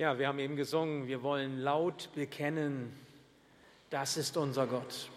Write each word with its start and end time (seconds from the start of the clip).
Ja, 0.00 0.18
wir 0.18 0.28
haben 0.28 0.38
eben 0.38 0.56
gesungen, 0.56 1.08
wir 1.08 1.22
wollen 1.22 1.60
laut 1.60 2.08
bekennen, 2.14 2.98
das 3.90 4.16
ist 4.16 4.34
unser 4.38 4.66
Gott. 4.66 5.10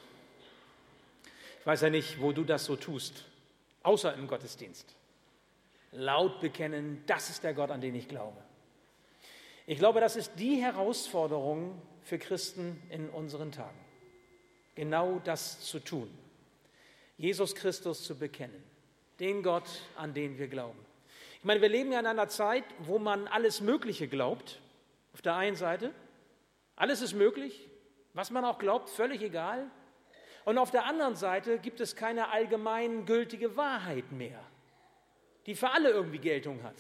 Ich 1.62 1.66
weiß 1.66 1.84
ja 1.84 1.90
nicht, 1.90 2.20
wo 2.20 2.34
du 2.34 2.44
das 2.44 2.66
so 2.66 2.76
tust, 2.76 3.24
außer 3.84 4.14
im 4.14 4.28
Gottesdienst. 4.28 4.94
Laut 5.94 6.42
bekennen, 6.42 7.02
das 7.08 7.30
ist 7.30 7.46
der 7.46 7.54
Gott, 7.54 7.72
an 7.72 7.80
den 7.80 7.96
ich 7.96 8.10
glaube. 8.10 8.36
Ich 9.68 9.80
glaube, 9.80 10.02
das 10.02 10.18
ist 10.18 10.34
die 10.38 10.58
Herausforderung 10.58 11.82
für 12.02 12.20
Christen 12.20 12.84
in 12.90 13.10
unseren 13.10 13.54
Tagen. 13.54 13.80
Genau 14.76 15.22
das 15.24 15.62
zu 15.62 15.80
tun. 15.80 16.10
Jesus 17.16 17.56
Christus 17.56 18.04
zu 18.04 18.20
bekennen. 18.20 18.62
Den 19.22 19.44
Gott, 19.44 19.70
an 19.96 20.14
den 20.14 20.38
wir 20.38 20.50
glauben. 20.50 20.80
Ich 21.40 21.46
meine, 21.46 21.62
wir 21.62 21.70
leben 21.70 21.94
ja 21.94 22.02
in 22.02 22.06
einer 22.06 22.28
Zeit, 22.28 22.66
wo 22.80 23.00
man 23.00 23.30
alles 23.30 23.62
Mögliche 23.62 24.10
glaubt. 24.10 24.60
Auf 25.14 25.22
der 25.22 25.36
einen 25.36 25.56
Seite, 25.56 25.94
alles 26.76 27.02
ist 27.02 27.14
möglich, 27.14 27.70
was 28.14 28.32
man 28.32 28.46
auch 28.46 28.58
glaubt, 28.58 28.90
völlig 28.90 29.22
egal. 29.22 29.70
Und 30.46 30.58
auf 30.58 30.72
der 30.72 30.86
anderen 30.86 31.16
Seite 31.16 31.60
gibt 31.60 31.80
es 31.80 31.96
keine 31.96 32.30
allgemein 32.30 33.06
gültige 33.06 33.56
Wahrheit 33.56 34.12
mehr, 34.12 34.44
die 35.46 35.56
für 35.56 35.70
alle 35.70 35.90
irgendwie 35.90 36.20
Geltung 36.20 36.64
hat. 36.64 36.76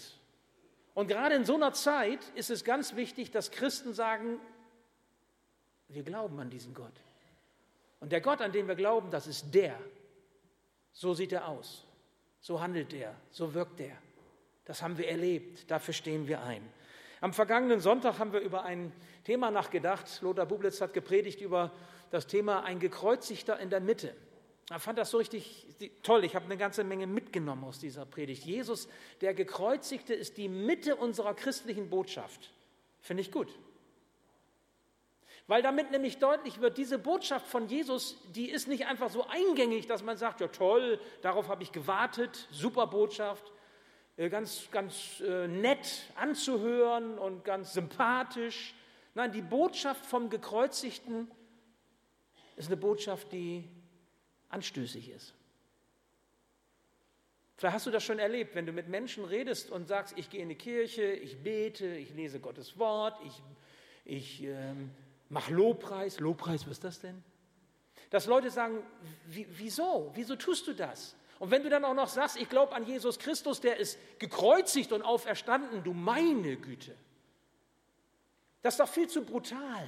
Und 0.93 1.07
gerade 1.07 1.35
in 1.35 1.45
so 1.45 1.55
einer 1.55 1.73
Zeit 1.73 2.19
ist 2.35 2.49
es 2.49 2.63
ganz 2.63 2.95
wichtig, 2.95 3.31
dass 3.31 3.51
Christen 3.51 3.93
sagen, 3.93 4.39
wir 5.87 6.03
glauben 6.03 6.39
an 6.39 6.49
diesen 6.49 6.73
Gott. 6.73 6.93
Und 7.99 8.11
der 8.11 8.21
Gott, 8.21 8.41
an 8.41 8.51
den 8.51 8.67
wir 8.67 8.75
glauben, 8.75 9.09
das 9.11 9.27
ist 9.27 9.53
der. 9.53 9.79
So 10.91 11.13
sieht 11.13 11.31
er 11.31 11.47
aus. 11.47 11.85
So 12.41 12.61
handelt 12.61 12.93
er. 12.93 13.15
So 13.31 13.53
wirkt 13.53 13.79
er. 13.79 13.97
Das 14.65 14.81
haben 14.81 14.97
wir 14.97 15.07
erlebt. 15.07 15.69
Dafür 15.71 15.93
stehen 15.93 16.27
wir 16.27 16.43
ein. 16.43 16.67
Am 17.23 17.31
vergangenen 17.31 17.79
Sonntag 17.79 18.19
haben 18.19 18.33
wir 18.33 18.41
über 18.41 18.65
ein 18.65 18.91
Thema 19.23 19.49
nachgedacht. 19.49 20.21
Lothar 20.21 20.45
Bublitz 20.45 20.81
hat 20.81 20.93
gepredigt 20.93 21.39
über 21.39 21.71
das 22.11 22.27
Thema 22.27 22.65
ein 22.65 22.79
Gekreuzigter 22.79 23.57
in 23.61 23.69
der 23.69 23.79
Mitte. 23.79 24.13
Ich 24.69 24.81
fand 24.81 24.97
das 24.97 25.11
so 25.11 25.19
richtig 25.19 25.65
toll. 26.03 26.25
Ich 26.25 26.35
habe 26.35 26.43
eine 26.43 26.57
ganze 26.57 26.83
Menge 26.83 27.07
mitgenommen 27.07 27.63
aus 27.63 27.79
dieser 27.79 28.05
Predigt. 28.05 28.43
Jesus, 28.43 28.89
der 29.21 29.33
Gekreuzigte, 29.33 30.13
ist 30.13 30.35
die 30.35 30.49
Mitte 30.49 30.97
unserer 30.97 31.33
christlichen 31.33 31.89
Botschaft. 31.89 32.51
Finde 32.99 33.21
ich 33.21 33.31
gut. 33.31 33.47
Weil 35.47 35.61
damit 35.61 35.91
nämlich 35.91 36.17
deutlich 36.17 36.59
wird, 36.59 36.77
diese 36.77 36.99
Botschaft 36.99 37.47
von 37.47 37.69
Jesus, 37.69 38.17
die 38.35 38.49
ist 38.49 38.67
nicht 38.67 38.87
einfach 38.87 39.09
so 39.09 39.25
eingängig, 39.27 39.87
dass 39.87 40.03
man 40.03 40.17
sagt, 40.17 40.41
ja 40.41 40.49
toll, 40.49 40.99
darauf 41.21 41.47
habe 41.47 41.63
ich 41.63 41.71
gewartet, 41.71 42.49
super 42.51 42.85
Botschaft. 42.87 43.53
Äh, 44.15 44.29
ganz, 44.29 44.69
ganz 44.71 45.21
äh, 45.21 45.47
nett 45.47 46.03
anzuhören 46.15 47.17
und 47.17 47.43
ganz 47.43 47.73
sympathisch. 47.73 48.75
Nein, 49.15 49.31
die 49.31 49.41
Botschaft 49.41 50.05
vom 50.05 50.29
Gekreuzigten 50.29 51.29
ist 52.55 52.67
eine 52.67 52.77
Botschaft, 52.77 53.31
die 53.31 53.67
anstößig 54.49 55.09
ist. 55.09 55.33
Vielleicht 57.57 57.75
hast 57.75 57.85
du 57.85 57.91
das 57.91 58.03
schon 58.03 58.19
erlebt, 58.19 58.55
wenn 58.55 58.65
du 58.65 58.71
mit 58.71 58.87
Menschen 58.87 59.25
redest 59.25 59.71
und 59.71 59.87
sagst, 59.87 60.17
ich 60.17 60.29
gehe 60.29 60.41
in 60.41 60.49
die 60.49 60.55
Kirche, 60.55 61.03
ich 61.03 61.41
bete, 61.41 61.87
ich 61.87 62.13
lese 62.13 62.39
Gottes 62.39 62.77
Wort, 62.77 63.19
ich, 63.25 63.41
ich 64.05 64.43
ähm, 64.43 64.91
mache 65.29 65.53
Lobpreis. 65.53 66.19
Lobpreis, 66.19 66.65
was 66.65 66.73
ist 66.73 66.83
das 66.83 66.99
denn? 66.99 67.23
Dass 68.09 68.27
Leute 68.27 68.51
sagen, 68.51 68.83
wieso? 69.25 70.11
Wieso 70.13 70.35
tust 70.35 70.67
du 70.67 70.73
das? 70.73 71.15
Und 71.43 71.51
wenn 71.51 71.61
du 71.61 71.69
dann 71.69 71.83
auch 71.83 71.93
noch 71.93 72.07
sagst, 72.07 72.37
ich 72.37 72.47
glaube 72.47 72.73
an 72.73 72.85
Jesus 72.85 73.19
Christus, 73.19 73.59
der 73.59 73.75
ist 73.75 73.99
gekreuzigt 74.17 74.93
und 74.93 75.01
auferstanden, 75.01 75.83
du 75.83 75.91
meine 75.91 76.55
Güte. 76.55 76.95
Das 78.61 78.75
ist 78.75 78.79
doch 78.79 78.87
viel 78.87 79.09
zu 79.09 79.25
brutal, 79.25 79.85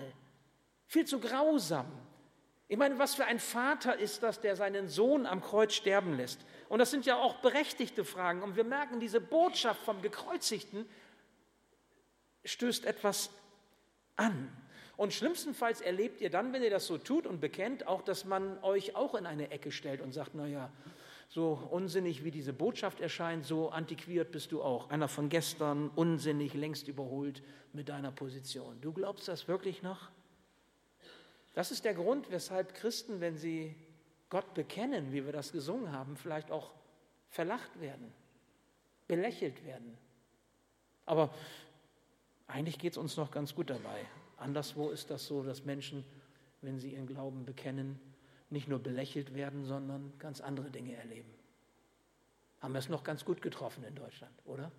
viel 0.86 1.06
zu 1.06 1.18
grausam. 1.18 1.90
Ich 2.68 2.76
meine, 2.76 3.00
was 3.00 3.16
für 3.16 3.24
ein 3.24 3.40
Vater 3.40 3.98
ist 3.98 4.22
das, 4.22 4.42
der 4.42 4.58
seinen 4.58 4.90
Sohn 4.90 5.26
am 5.26 5.40
Kreuz 5.42 5.74
sterben 5.74 6.18
lässt? 6.18 6.42
Und 6.68 6.80
das 6.80 6.92
sind 6.92 7.06
ja 7.06 7.16
auch 7.16 7.36
berechtigte 7.36 8.04
Fragen. 8.04 8.44
Und 8.44 8.58
wir 8.58 8.66
merken, 8.66 9.00
diese 9.00 9.22
Botschaft 9.22 9.82
vom 9.84 10.02
Gekreuzigten 10.02 10.86
stößt 12.44 12.84
etwas 12.84 13.30
an. 14.18 14.52
Und 14.98 15.14
schlimmstenfalls 15.14 15.80
erlebt 15.80 16.20
ihr 16.20 16.30
dann, 16.30 16.52
wenn 16.52 16.64
ihr 16.64 16.70
das 16.70 16.86
so 16.86 16.98
tut 16.98 17.26
und 17.26 17.40
bekennt, 17.40 17.88
auch, 17.88 18.02
dass 18.02 18.26
man 18.26 18.62
euch 18.62 18.98
auch 18.98 19.16
in 19.16 19.26
eine 19.26 19.52
Ecke 19.52 19.72
stellt 19.72 20.02
und 20.02 20.12
sagt, 20.12 20.36
naja, 20.36 20.70
so 21.28 21.68
unsinnig 21.72 22.24
wie 22.24 22.32
diese 22.32 22.54
Botschaft 22.54 23.02
erscheint, 23.02 23.46
so 23.46 23.70
antiquiert 23.70 24.32
bist 24.32 24.52
du 24.52 24.62
auch. 24.62 24.90
Einer 24.90 25.08
von 25.08 25.30
gestern, 25.30 25.90
unsinnig, 25.90 26.54
längst 26.54 26.88
überholt 26.88 27.44
mit 27.74 27.90
deiner 27.90 28.12
Position. 28.12 28.80
Du 28.82 28.94
glaubst 28.94 29.28
das 29.28 29.48
wirklich 29.48 29.82
noch? 29.84 30.10
Das 31.54 31.72
ist 31.72 31.86
der 31.86 31.94
Grund, 31.94 32.32
weshalb 32.32 32.74
Christen, 32.76 33.22
wenn 33.22 33.38
sie 33.38 33.76
Gott 34.30 34.54
bekennen, 34.54 35.12
wie 35.12 35.26
wir 35.26 35.32
das 35.32 35.52
gesungen 35.52 35.92
haben, 35.92 36.18
vielleicht 36.18 36.52
auch 36.52 36.72
verlacht 37.30 37.80
werden, 37.80 38.12
belächelt 39.08 39.64
werden. 39.66 39.98
Aber 41.06 41.34
eigentlich 42.48 42.80
geht 42.80 42.94
es 42.94 42.98
uns 42.98 43.18
noch 43.18 43.32
ganz 43.32 43.56
gut 43.56 43.70
dabei. 43.70 44.06
Anderswo 44.38 44.90
ist 44.90 45.10
das 45.10 45.26
so, 45.26 45.44
dass 45.44 45.66
Menschen, 45.66 46.04
wenn 46.62 46.80
sie 46.80 46.94
ihren 46.94 47.08
Glauben 47.08 47.46
bekennen, 47.46 48.00
nicht 48.56 48.68
nur 48.70 48.80
belächelt 48.80 49.36
werden, 49.36 49.66
sondern 49.66 50.14
ganz 50.18 50.40
andere 50.40 50.72
Dinge 50.72 50.96
erleben. 50.96 51.30
Haben 52.62 52.74
wir 52.74 52.80
es 52.80 52.90
noch 52.90 53.04
ganz 53.04 53.26
gut 53.26 53.42
getroffen 53.42 53.84
in 53.84 53.94
Deutschland, 53.94 54.34
oder? 54.46 54.72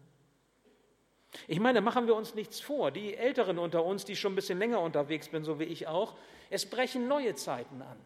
Ich 1.47 1.61
meine, 1.61 1.83
machen 1.83 2.07
wir 2.07 2.15
uns 2.15 2.35
nichts 2.35 2.59
vor. 2.59 2.91
Die 2.91 3.15
Älteren 3.15 3.59
unter 3.59 3.85
uns, 3.85 4.07
die 4.07 4.17
schon 4.17 4.33
ein 4.33 4.37
bisschen 4.37 4.59
länger 4.59 4.81
unterwegs 4.81 5.27
sind, 5.31 5.45
so 5.45 5.61
wie 5.61 5.65
ich 5.65 5.87
auch, 5.87 6.17
es 6.49 6.65
brechen 6.65 7.07
neue 7.07 7.35
Zeiten 7.35 7.83
an. 7.83 7.99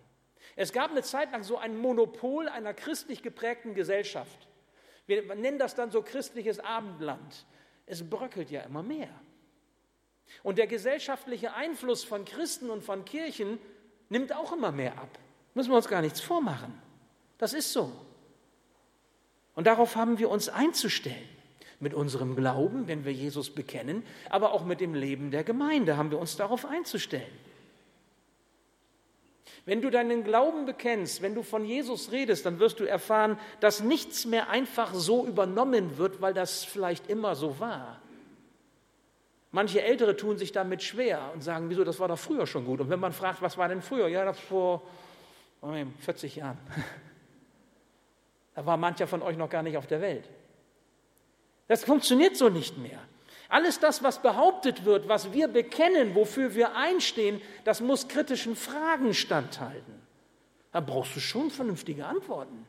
Es 0.57 0.73
gab 0.73 0.91
eine 0.91 1.03
Zeit 1.03 1.31
lang 1.31 1.45
so 1.45 1.57
ein 1.57 1.79
Monopol 1.79 2.49
einer 2.49 2.75
christlich 2.75 3.23
geprägten 3.23 3.75
Gesellschaft. 3.75 4.49
Wir 5.07 5.35
nennen 5.37 5.59
das 5.59 5.77
dann 5.77 5.93
so 5.93 6.03
christliches 6.03 6.59
Abendland. 6.59 7.47
Es 7.87 8.09
bröckelt 8.09 8.51
ja 8.51 8.63
immer 8.63 8.83
mehr. 8.83 9.09
Und 10.43 10.59
der 10.59 10.67
gesellschaftliche 10.67 11.55
Einfluss 11.55 12.03
von 12.03 12.25
Christen 12.25 12.71
und 12.71 12.83
von 12.83 13.05
Kirchen 13.05 13.59
nimmt 14.09 14.35
auch 14.35 14.53
immer 14.53 14.73
mehr 14.73 14.99
ab. 14.99 15.19
Müssen 15.55 15.71
wir 15.71 15.77
uns 15.77 15.88
gar 15.88 16.03
nichts 16.03 16.21
vormachen. 16.21 16.72
Das 17.38 17.53
ist 17.53 17.72
so. 17.72 17.93
Und 19.55 19.66
darauf 19.66 19.97
haben 19.97 20.19
wir 20.19 20.31
uns 20.31 20.49
einzustellen. 20.49 21.28
Mit 21.83 21.94
unserem 21.94 22.37
Glauben, 22.37 22.88
wenn 22.88 23.06
wir 23.06 23.12
Jesus 23.12 23.49
bekennen, 23.49 24.05
aber 24.28 24.53
auch 24.53 24.66
mit 24.66 24.83
dem 24.83 24.93
Leben 24.93 25.31
der 25.31 25.44
Gemeinde 25.44 25.97
haben 25.97 26.10
wir 26.10 26.19
uns 26.19 26.37
darauf 26.37 26.66
einzustellen. 26.66 27.33
Wenn 29.65 29.81
du 29.81 29.91
deinen 29.91 30.25
Glauben 30.25 30.66
bekennst, 30.66 31.22
wenn 31.22 31.34
du 31.34 31.43
von 31.43 31.65
Jesus 31.65 32.12
redest, 32.12 32.44
dann 32.44 32.59
wirst 32.59 32.81
du 32.81 32.84
erfahren, 32.84 33.39
dass 33.60 33.81
nichts 33.81 34.27
mehr 34.27 34.50
einfach 34.50 34.93
so 34.94 35.27
übernommen 35.27 35.97
wird, 35.97 36.21
weil 36.21 36.34
das 36.34 36.65
vielleicht 36.65 37.09
immer 37.09 37.34
so 37.34 37.59
war. 37.59 38.00
Manche 39.53 39.83
Ältere 39.83 40.16
tun 40.16 40.39
sich 40.39 40.53
damit 40.53 40.83
schwer 40.83 41.31
und 41.34 41.43
sagen, 41.43 41.71
wieso, 41.71 41.83
das 41.83 41.99
war 41.99 42.09
doch 42.09 42.19
früher 42.19 42.47
schon 42.47 42.65
gut. 42.65 42.81
Und 42.81 42.91
wenn 42.91 43.00
man 43.00 43.12
fragt, 43.12 43.43
was 43.43 43.59
war 43.59 43.69
denn 43.69 43.83
früher? 43.83 44.06
Ja, 44.09 44.25
das 44.25 44.39
vor 44.39 44.83
40 45.60 46.37
Jahren. 46.37 46.59
Da 48.54 48.66
war 48.66 48.76
mancher 48.76 49.06
von 49.06 49.22
euch 49.22 49.37
noch 49.37 49.48
gar 49.48 49.62
nicht 49.62 49.76
auf 49.76 49.87
der 49.87 50.00
Welt. 50.00 50.28
Das 51.69 51.84
funktioniert 51.84 52.37
so 52.37 52.48
nicht 52.48 52.78
mehr. 52.78 52.98
Alles 53.48 53.81
das, 53.81 54.03
was 54.03 54.22
behauptet 54.22 54.84
wird, 54.84 55.09
was 55.09 55.32
wir 55.32 55.48
bekennen, 55.48 56.15
wofür 56.15 56.54
wir 56.54 56.76
einstehen, 56.76 57.41
das 57.65 57.81
muss 57.81 58.09
kritischen 58.09 58.56
Fragen 58.56 59.15
standhalten. 59.15 59.94
Da 60.72 60.81
brauchst 60.81 61.16
du 61.16 61.21
schon 61.21 61.50
vernünftige 61.50 62.06
Antworten. 62.06 62.66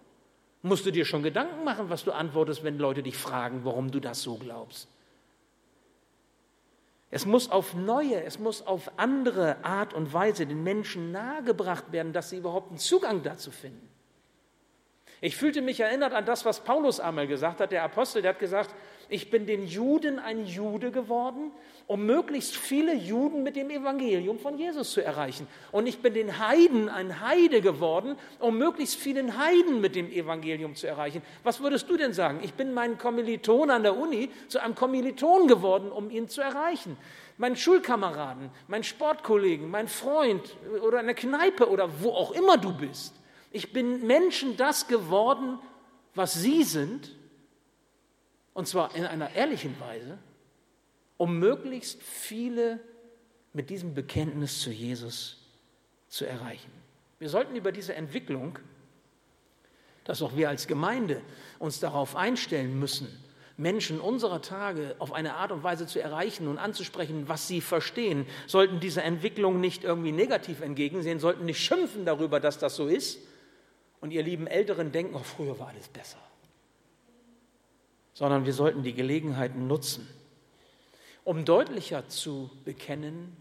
Musst 0.64 0.86
du 0.86 0.92
dir 0.92 1.06
schon 1.06 1.24
Gedanken 1.24 1.64
machen, 1.64 1.90
was 1.90 2.04
du 2.04 2.12
antwortest, 2.12 2.64
wenn 2.64 2.78
Leute 2.78 3.04
dich 3.04 3.18
fragen, 3.18 3.64
warum 3.64 3.92
du 3.92 4.00
das 4.00 4.22
so 4.22 4.36
glaubst. 4.36 4.88
Es 7.14 7.26
muss 7.26 7.52
auf 7.52 7.74
neue, 7.74 8.24
es 8.24 8.40
muss 8.40 8.66
auf 8.66 8.90
andere 8.96 9.64
Art 9.66 9.94
und 9.94 10.14
Weise 10.14 10.48
den 10.48 10.64
Menschen 10.64 11.12
nahegebracht 11.12 11.92
werden, 11.92 12.14
dass 12.14 12.30
sie 12.30 12.38
überhaupt 12.38 12.70
einen 12.70 12.78
Zugang 12.78 13.22
dazu 13.22 13.52
finden. 13.52 13.90
Ich 15.20 15.36
fühlte 15.36 15.62
mich 15.62 15.80
erinnert 15.82 16.14
an 16.14 16.26
das, 16.26 16.46
was 16.46 16.62
Paulus 16.62 17.00
einmal 17.00 17.28
gesagt 17.28 17.60
hat, 17.60 17.72
der 17.72 17.84
Apostel, 17.84 18.22
der 18.22 18.30
hat 18.30 18.40
gesagt, 18.40 18.74
ich 19.12 19.30
bin 19.30 19.46
den 19.46 19.68
Juden 19.68 20.20
ein 20.20 20.46
Jude 20.46 20.90
geworden, 20.90 21.52
um 21.86 22.06
möglichst 22.06 22.56
viele 22.56 22.96
Juden 22.96 23.44
mit 23.44 23.58
dem 23.58 23.70
Evangelium 23.70 24.40
von 24.40 24.58
Jesus 24.58 24.94
zu 24.94 25.04
erreichen. 25.04 25.48
Und 25.74 25.86
ich 25.86 26.00
bin 26.00 26.14
den 26.14 26.40
Heiden 26.40 26.88
ein 26.88 27.20
Heide 27.20 27.60
geworden, 27.60 28.16
um 28.40 28.58
möglichst 28.58 28.96
vielen 28.96 29.38
Heiden 29.38 29.82
mit 29.82 29.96
dem 29.96 30.10
Evangelium 30.10 30.76
zu 30.76 30.88
erreichen. 30.88 31.22
Was 31.44 31.60
würdest 31.60 31.90
du 31.90 31.98
denn 31.98 32.14
sagen? 32.14 32.40
Ich 32.42 32.54
bin 32.54 32.74
meinen 32.74 32.98
Kommiliton 32.98 33.70
an 33.70 33.84
der 33.84 33.98
Uni 33.98 34.30
zu 34.48 34.60
einem 34.60 34.76
Kommiliton 34.76 35.50
geworden, 35.50 35.92
um 35.92 36.10
ihn 36.10 36.30
zu 36.30 36.40
erreichen. 36.40 36.96
Mein 37.38 37.58
Schulkameraden, 37.58 38.50
mein 38.70 38.86
Sportkollegen, 38.86 39.70
mein 39.70 39.90
Freund 39.90 40.56
oder 40.88 41.00
eine 41.00 41.16
Kneipe 41.16 41.70
oder 41.70 41.90
wo 42.00 42.12
auch 42.12 42.32
immer 42.32 42.58
du 42.58 42.74
bist. 42.74 43.14
Ich 43.52 43.74
bin 43.74 44.08
Menschen 44.08 44.56
das 44.56 44.88
geworden, 44.88 45.60
was 46.16 46.36
sie 46.36 46.64
sind, 46.64 47.12
und 48.54 48.68
zwar 48.68 48.96
in 48.96 49.06
einer 49.06 49.32
ehrlichen 49.32 49.80
Weise, 49.80 50.18
um 51.18 51.40
möglichst 51.40 52.02
viele 52.02 52.80
mit 53.54 53.70
diesem 53.70 53.94
Bekenntnis 53.94 54.62
zu 54.62 54.72
Jesus 54.72 55.38
zu 56.08 56.26
erreichen. 56.26 56.72
Wir 57.20 57.30
sollten 57.30 57.56
über 57.56 57.72
diese 57.72 57.94
Entwicklung, 57.94 58.58
dass 60.04 60.22
auch 60.22 60.36
wir 60.36 60.50
als 60.50 60.68
Gemeinde 60.68 61.22
uns 61.60 61.80
darauf 61.80 62.16
einstellen 62.16 62.80
müssen, 62.80 63.08
Menschen 63.58 64.00
unserer 64.00 64.42
Tage 64.42 64.96
auf 64.98 65.14
eine 65.14 65.36
Art 65.36 65.52
und 65.52 65.64
Weise 65.64 65.86
zu 65.86 66.02
erreichen 66.02 66.48
und 66.48 66.58
anzusprechen, 66.58 67.28
was 67.28 67.48
sie 67.48 67.62
verstehen, 67.62 68.26
sollten 68.48 68.80
diese 68.80 69.04
Entwicklung 69.04 69.60
nicht 69.60 69.84
irgendwie 69.84 70.12
negativ 70.12 70.62
entgegensehen, 70.62 71.20
sollten 71.20 71.46
nicht 71.46 71.64
schimpfen 71.64 72.06
darüber, 72.06 72.40
dass 72.40 72.58
das 72.58 72.76
so 72.76 72.88
ist. 72.88 73.20
Und 74.00 74.12
ihr 74.12 74.24
lieben 74.24 74.48
Älteren 74.48 74.92
denken, 74.92 75.14
oh, 75.14 75.20
früher 75.20 75.60
war 75.60 75.68
alles 75.68 75.88
besser. 75.90 76.18
Sondern 78.22 78.46
wir 78.46 78.54
sollten 78.54 78.84
die 78.84 78.94
Gelegenheiten 78.94 79.66
nutzen, 79.66 80.08
um 81.24 81.44
deutlicher 81.44 82.08
zu 82.08 82.52
bekennen, 82.66 83.36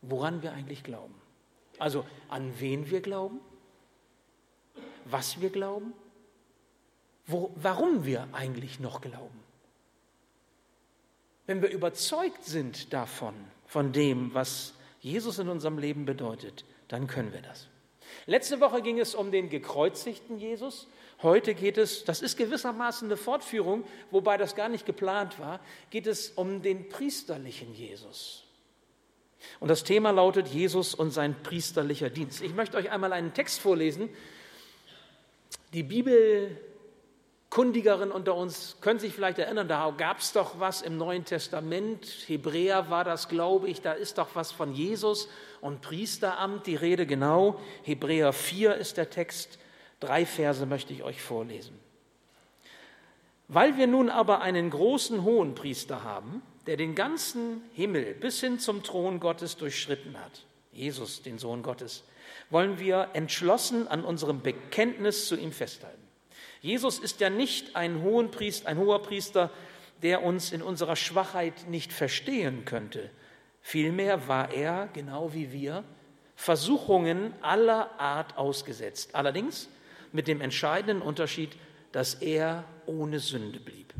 woran 0.00 0.40
wir 0.40 0.52
eigentlich 0.52 0.82
glauben. 0.82 1.12
Also 1.78 2.06
an 2.30 2.50
wen 2.58 2.88
wir 2.88 3.02
glauben, 3.02 3.40
was 5.04 5.42
wir 5.42 5.50
glauben, 5.50 5.92
wo, 7.26 7.52
warum 7.56 8.06
wir 8.06 8.26
eigentlich 8.32 8.80
noch 8.80 9.02
glauben. 9.02 9.38
Wenn 11.44 11.60
wir 11.60 11.68
überzeugt 11.68 12.42
sind 12.42 12.94
davon, 12.94 13.34
von 13.66 13.92
dem, 13.92 14.32
was 14.32 14.72
Jesus 15.00 15.40
in 15.40 15.50
unserem 15.50 15.76
Leben 15.76 16.06
bedeutet, 16.06 16.64
dann 16.88 17.06
können 17.06 17.34
wir 17.34 17.42
das. 17.42 17.68
Letzte 18.24 18.60
Woche 18.60 18.80
ging 18.80 18.98
es 18.98 19.14
um 19.14 19.30
den 19.30 19.50
gekreuzigten 19.50 20.38
Jesus. 20.38 20.88
Heute 21.22 21.54
geht 21.54 21.78
es, 21.78 22.04
das 22.04 22.20
ist 22.20 22.36
gewissermaßen 22.36 23.08
eine 23.08 23.16
Fortführung, 23.16 23.84
wobei 24.10 24.36
das 24.36 24.56
gar 24.56 24.68
nicht 24.68 24.86
geplant 24.86 25.38
war, 25.38 25.60
geht 25.90 26.06
es 26.06 26.30
um 26.30 26.62
den 26.62 26.88
priesterlichen 26.88 27.72
Jesus. 27.74 28.44
Und 29.60 29.68
das 29.68 29.84
Thema 29.84 30.10
lautet 30.10 30.48
Jesus 30.48 30.94
und 30.94 31.10
sein 31.12 31.34
priesterlicher 31.42 32.10
Dienst. 32.10 32.42
Ich 32.42 32.54
möchte 32.54 32.76
euch 32.76 32.90
einmal 32.90 33.12
einen 33.12 33.34
Text 33.34 33.60
vorlesen. 33.60 34.08
Die 35.72 35.82
Bibel 35.82 36.60
Kundigeren 37.52 38.10
unter 38.12 38.34
uns 38.34 38.78
können 38.80 38.98
sich 38.98 39.12
vielleicht 39.12 39.38
erinnern, 39.38 39.68
da 39.68 39.92
gab 39.94 40.20
es 40.20 40.32
doch 40.32 40.58
was 40.58 40.80
im 40.80 40.96
Neuen 40.96 41.26
Testament. 41.26 42.06
Hebräer 42.26 42.88
war 42.88 43.04
das, 43.04 43.28
glaube 43.28 43.68
ich, 43.68 43.82
da 43.82 43.92
ist 43.92 44.16
doch 44.16 44.28
was 44.32 44.52
von 44.52 44.72
Jesus 44.72 45.28
und 45.60 45.82
Priesteramt, 45.82 46.66
die 46.66 46.76
Rede 46.76 47.04
genau. 47.04 47.60
Hebräer 47.82 48.32
4 48.32 48.76
ist 48.76 48.96
der 48.96 49.10
Text. 49.10 49.58
Drei 50.02 50.26
Verse 50.26 50.66
möchte 50.66 50.92
ich 50.92 51.04
euch 51.04 51.22
vorlesen. 51.22 51.78
Weil 53.46 53.76
wir 53.76 53.86
nun 53.86 54.10
aber 54.10 54.40
einen 54.40 54.68
großen 54.68 55.22
hohen 55.22 55.54
Priester 55.54 56.02
haben, 56.02 56.42
der 56.66 56.76
den 56.76 56.96
ganzen 56.96 57.62
Himmel 57.72 58.14
bis 58.14 58.40
hin 58.40 58.58
zum 58.58 58.82
Thron 58.82 59.20
Gottes 59.20 59.56
durchschritten 59.56 60.18
hat, 60.18 60.44
Jesus, 60.72 61.22
den 61.22 61.38
Sohn 61.38 61.62
Gottes, 61.62 62.02
wollen 62.50 62.80
wir 62.80 63.10
entschlossen 63.12 63.86
an 63.86 64.04
unserem 64.04 64.40
Bekenntnis 64.40 65.28
zu 65.28 65.36
ihm 65.36 65.52
festhalten. 65.52 66.02
Jesus 66.62 66.98
ist 66.98 67.20
ja 67.20 67.30
nicht 67.30 67.76
ein, 67.76 68.02
Hohenpriester, 68.02 68.68
ein 68.68 68.78
hoher 68.78 69.02
Priester, 69.02 69.50
der 70.02 70.24
uns 70.24 70.50
in 70.50 70.62
unserer 70.62 70.96
Schwachheit 70.96 71.68
nicht 71.68 71.92
verstehen 71.92 72.64
könnte. 72.64 73.08
Vielmehr 73.60 74.26
war 74.26 74.50
er, 74.52 74.88
genau 74.94 75.32
wie 75.32 75.52
wir, 75.52 75.84
Versuchungen 76.34 77.34
aller 77.40 78.00
Art 78.00 78.36
ausgesetzt. 78.36 79.14
Allerdings 79.14 79.68
mit 80.12 80.28
dem 80.28 80.40
entscheidenden 80.40 81.02
Unterschied, 81.02 81.50
dass 81.92 82.14
er 82.14 82.64
ohne 82.86 83.18
Sünde 83.18 83.60
blieb. 83.60 83.92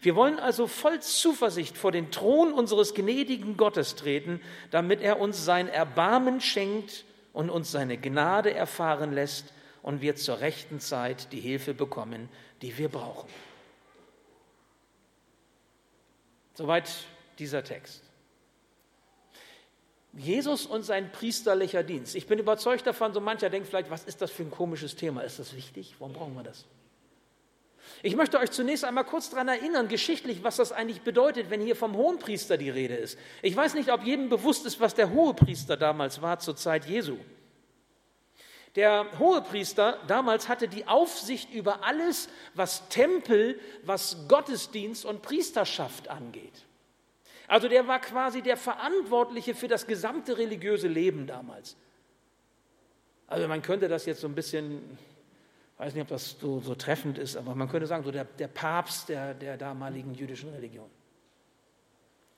Wir 0.00 0.14
wollen 0.16 0.38
also 0.38 0.66
voll 0.66 1.00
Zuversicht 1.00 1.76
vor 1.76 1.92
den 1.92 2.10
Thron 2.10 2.52
unseres 2.52 2.94
gnädigen 2.94 3.56
Gottes 3.56 3.96
treten, 3.96 4.40
damit 4.70 5.00
er 5.00 5.18
uns 5.20 5.44
sein 5.44 5.68
Erbarmen 5.68 6.40
schenkt 6.40 7.04
und 7.32 7.50
uns 7.50 7.70
seine 7.70 7.98
Gnade 7.98 8.54
erfahren 8.54 9.12
lässt 9.12 9.52
und 9.82 10.00
wir 10.00 10.16
zur 10.16 10.40
rechten 10.40 10.80
Zeit 10.80 11.32
die 11.32 11.40
Hilfe 11.40 11.74
bekommen, 11.74 12.28
die 12.62 12.78
wir 12.78 12.88
brauchen. 12.88 13.28
Soweit 16.54 16.90
dieser 17.38 17.64
Text. 17.64 18.02
Jesus 20.16 20.66
und 20.66 20.84
sein 20.84 21.10
priesterlicher 21.10 21.82
Dienst. 21.82 22.14
Ich 22.14 22.26
bin 22.26 22.38
überzeugt 22.38 22.86
davon, 22.86 23.12
so 23.12 23.20
mancher 23.20 23.50
denkt 23.50 23.68
vielleicht, 23.68 23.90
was 23.90 24.04
ist 24.04 24.22
das 24.22 24.30
für 24.30 24.44
ein 24.44 24.50
komisches 24.50 24.96
Thema? 24.96 25.22
Ist 25.22 25.38
das 25.38 25.56
wichtig? 25.56 25.96
Warum 25.98 26.12
brauchen 26.12 26.34
wir 26.34 26.44
das? 26.44 26.64
Ich 28.02 28.16
möchte 28.16 28.38
euch 28.38 28.50
zunächst 28.50 28.84
einmal 28.84 29.04
kurz 29.04 29.30
daran 29.30 29.48
erinnern, 29.48 29.88
geschichtlich, 29.88 30.44
was 30.44 30.56
das 30.56 30.72
eigentlich 30.72 31.02
bedeutet, 31.02 31.50
wenn 31.50 31.60
hier 31.60 31.76
vom 31.76 31.96
Hohenpriester 31.96 32.56
die 32.56 32.70
Rede 32.70 32.94
ist. 32.94 33.18
Ich 33.42 33.56
weiß 33.56 33.74
nicht, 33.74 33.90
ob 33.90 34.04
jedem 34.04 34.28
bewusst 34.28 34.66
ist, 34.66 34.80
was 34.80 34.94
der 34.94 35.10
Hohepriester 35.10 35.76
damals 35.76 36.22
war 36.22 36.38
zur 36.38 36.56
Zeit 36.56 36.86
Jesu. 36.86 37.16
Der 38.76 39.06
Hohepriester 39.18 40.00
damals 40.08 40.48
hatte 40.48 40.66
die 40.66 40.86
Aufsicht 40.88 41.52
über 41.52 41.84
alles, 41.84 42.28
was 42.54 42.88
Tempel, 42.88 43.60
was 43.84 44.26
Gottesdienst 44.28 45.04
und 45.04 45.22
Priesterschaft 45.22 46.08
angeht. 46.08 46.64
Also 47.46 47.68
der 47.68 47.86
war 47.86 48.00
quasi 48.00 48.42
der 48.42 48.56
Verantwortliche 48.56 49.54
für 49.54 49.68
das 49.68 49.86
gesamte 49.86 50.38
religiöse 50.38 50.88
Leben 50.88 51.26
damals. 51.26 51.76
Also 53.26 53.48
man 53.48 53.62
könnte 53.62 53.88
das 53.88 54.06
jetzt 54.06 54.20
so 54.20 54.28
ein 54.28 54.34
bisschen, 54.34 54.98
weiß 55.78 55.94
nicht, 55.94 56.02
ob 56.02 56.08
das 56.08 56.36
so, 56.38 56.60
so 56.60 56.74
treffend 56.74 57.18
ist, 57.18 57.36
aber 57.36 57.54
man 57.54 57.68
könnte 57.68 57.86
sagen, 57.86 58.04
so 58.04 58.10
der, 58.10 58.24
der 58.24 58.48
Papst 58.48 59.08
der, 59.08 59.34
der 59.34 59.56
damaligen 59.56 60.14
jüdischen 60.14 60.50
Religion. 60.50 60.90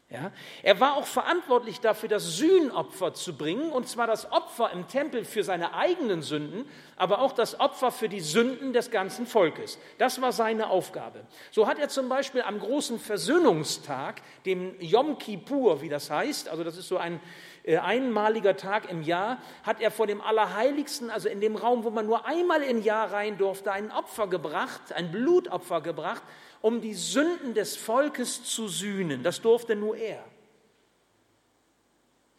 Ja? 0.08 0.31
Er 0.62 0.79
war 0.79 0.94
auch 0.97 1.06
verantwortlich 1.06 1.81
dafür, 1.81 2.08
das 2.08 2.37
Sühnopfer 2.37 3.12
zu 3.12 3.37
bringen, 3.37 3.73
und 3.73 3.88
zwar 3.88 4.06
das 4.06 4.31
Opfer 4.31 4.70
im 4.70 4.87
Tempel 4.87 5.25
für 5.25 5.43
seine 5.43 5.75
eigenen 5.75 6.23
Sünden, 6.23 6.64
aber 6.94 7.20
auch 7.20 7.32
das 7.32 7.58
Opfer 7.58 7.91
für 7.91 8.08
die 8.08 8.20
Sünden 8.20 8.73
des 8.73 8.93
ganzen 8.93 9.26
Volkes. 9.26 9.81
Das 9.99 10.20
war 10.23 10.31
seine 10.31 10.70
Aufgabe. 10.70 11.26
So 11.50 11.67
hat 11.67 11.81
er 11.81 11.88
zum 11.88 12.08
Beispiel 12.08 12.43
am 12.43 12.61
großen 12.61 13.00
Versöhnungstag, 13.00 14.23
dem 14.44 14.81
Yom 14.81 15.19
Kippur, 15.19 15.81
wie 15.81 15.88
das 15.88 16.08
heißt, 16.08 16.50
also 16.50 16.62
das 16.62 16.76
ist 16.76 16.87
so 16.87 16.99
ein 16.99 17.20
äh, 17.64 17.79
einmaliger 17.79 18.56
Tag 18.56 18.88
im 18.88 19.03
Jahr, 19.03 19.38
hat 19.64 19.81
er 19.81 19.91
vor 19.91 20.06
dem 20.06 20.20
Allerheiligsten, 20.20 21.11
also 21.11 21.29
in 21.29 21.41
dem 21.41 21.56
Raum, 21.56 21.82
wo 21.82 21.91
man 21.91 22.06
nur 22.06 22.26
einmal 22.26 22.62
im 22.62 22.81
Jahr 22.81 23.12
rein 23.12 23.38
durfte, 23.38 23.73
ein 23.73 23.91
Opfer 23.91 24.29
gebracht, 24.29 24.93
ein 24.93 25.11
Blutopfer 25.11 25.81
gebracht, 25.81 26.23
um 26.61 26.81
die 26.81 26.94
Sünden 26.94 27.55
des 27.55 27.76
Volkes 27.76 28.44
zu 28.44 28.69
sühnen. 28.69 29.23
Das 29.23 29.41
durfte 29.41 29.76
nur 29.76 29.97
er. 29.97 30.25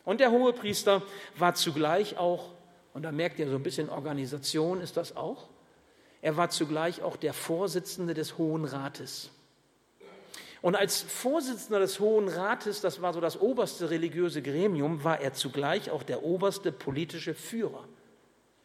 Und 0.06 0.20
der 0.20 0.32
Hohepriester 0.32 1.04
war 1.38 1.56
zugleich 1.56 2.18
auch, 2.18 2.54
und 2.94 3.04
da 3.04 3.12
merkt 3.12 3.40
ihr 3.40 3.50
so 3.50 3.56
ein 3.56 3.64
bisschen 3.64 3.90
Organisation 3.90 4.82
ist 4.82 4.98
das 4.98 5.16
auch, 5.16 5.50
er 6.22 6.38
war 6.38 6.50
zugleich 6.50 7.02
auch 7.02 7.16
der 7.16 7.34
Vorsitzende 7.34 8.14
des 8.14 8.38
Hohen 8.38 8.66
Rates. 8.66 9.30
Und 10.62 10.76
als 10.76 11.02
Vorsitzender 11.02 11.80
des 11.80 12.00
Hohen 12.00 12.28
Rates, 12.28 12.82
das 12.82 13.02
war 13.02 13.14
so 13.14 13.22
das 13.22 13.40
oberste 13.40 13.90
religiöse 13.90 14.42
Gremium, 14.42 15.04
war 15.04 15.22
er 15.22 15.34
zugleich 15.34 15.92
auch 15.92 16.04
der 16.04 16.24
oberste 16.24 16.72
politische 16.72 17.36
Führer. 17.36 17.84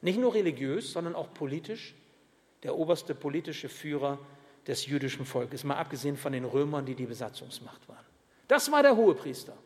Nicht 0.00 0.18
nur 0.18 0.34
religiös, 0.34 0.92
sondern 0.92 1.14
auch 1.14 1.32
politisch, 1.34 1.94
der 2.62 2.76
oberste 2.76 3.14
politische 3.14 3.68
Führer 3.68 4.18
des 4.66 4.86
jüdischen 4.86 5.24
Volkes, 5.24 5.64
mal 5.64 5.76
abgesehen 5.76 6.16
von 6.16 6.32
den 6.32 6.44
Römern, 6.44 6.86
die 6.86 6.94
die 6.94 7.06
Besatzungsmacht 7.06 7.88
waren. 7.88 8.04
Das 8.48 8.70
war 8.70 8.82
der 8.82 8.96
Hohepriester. 8.96 9.56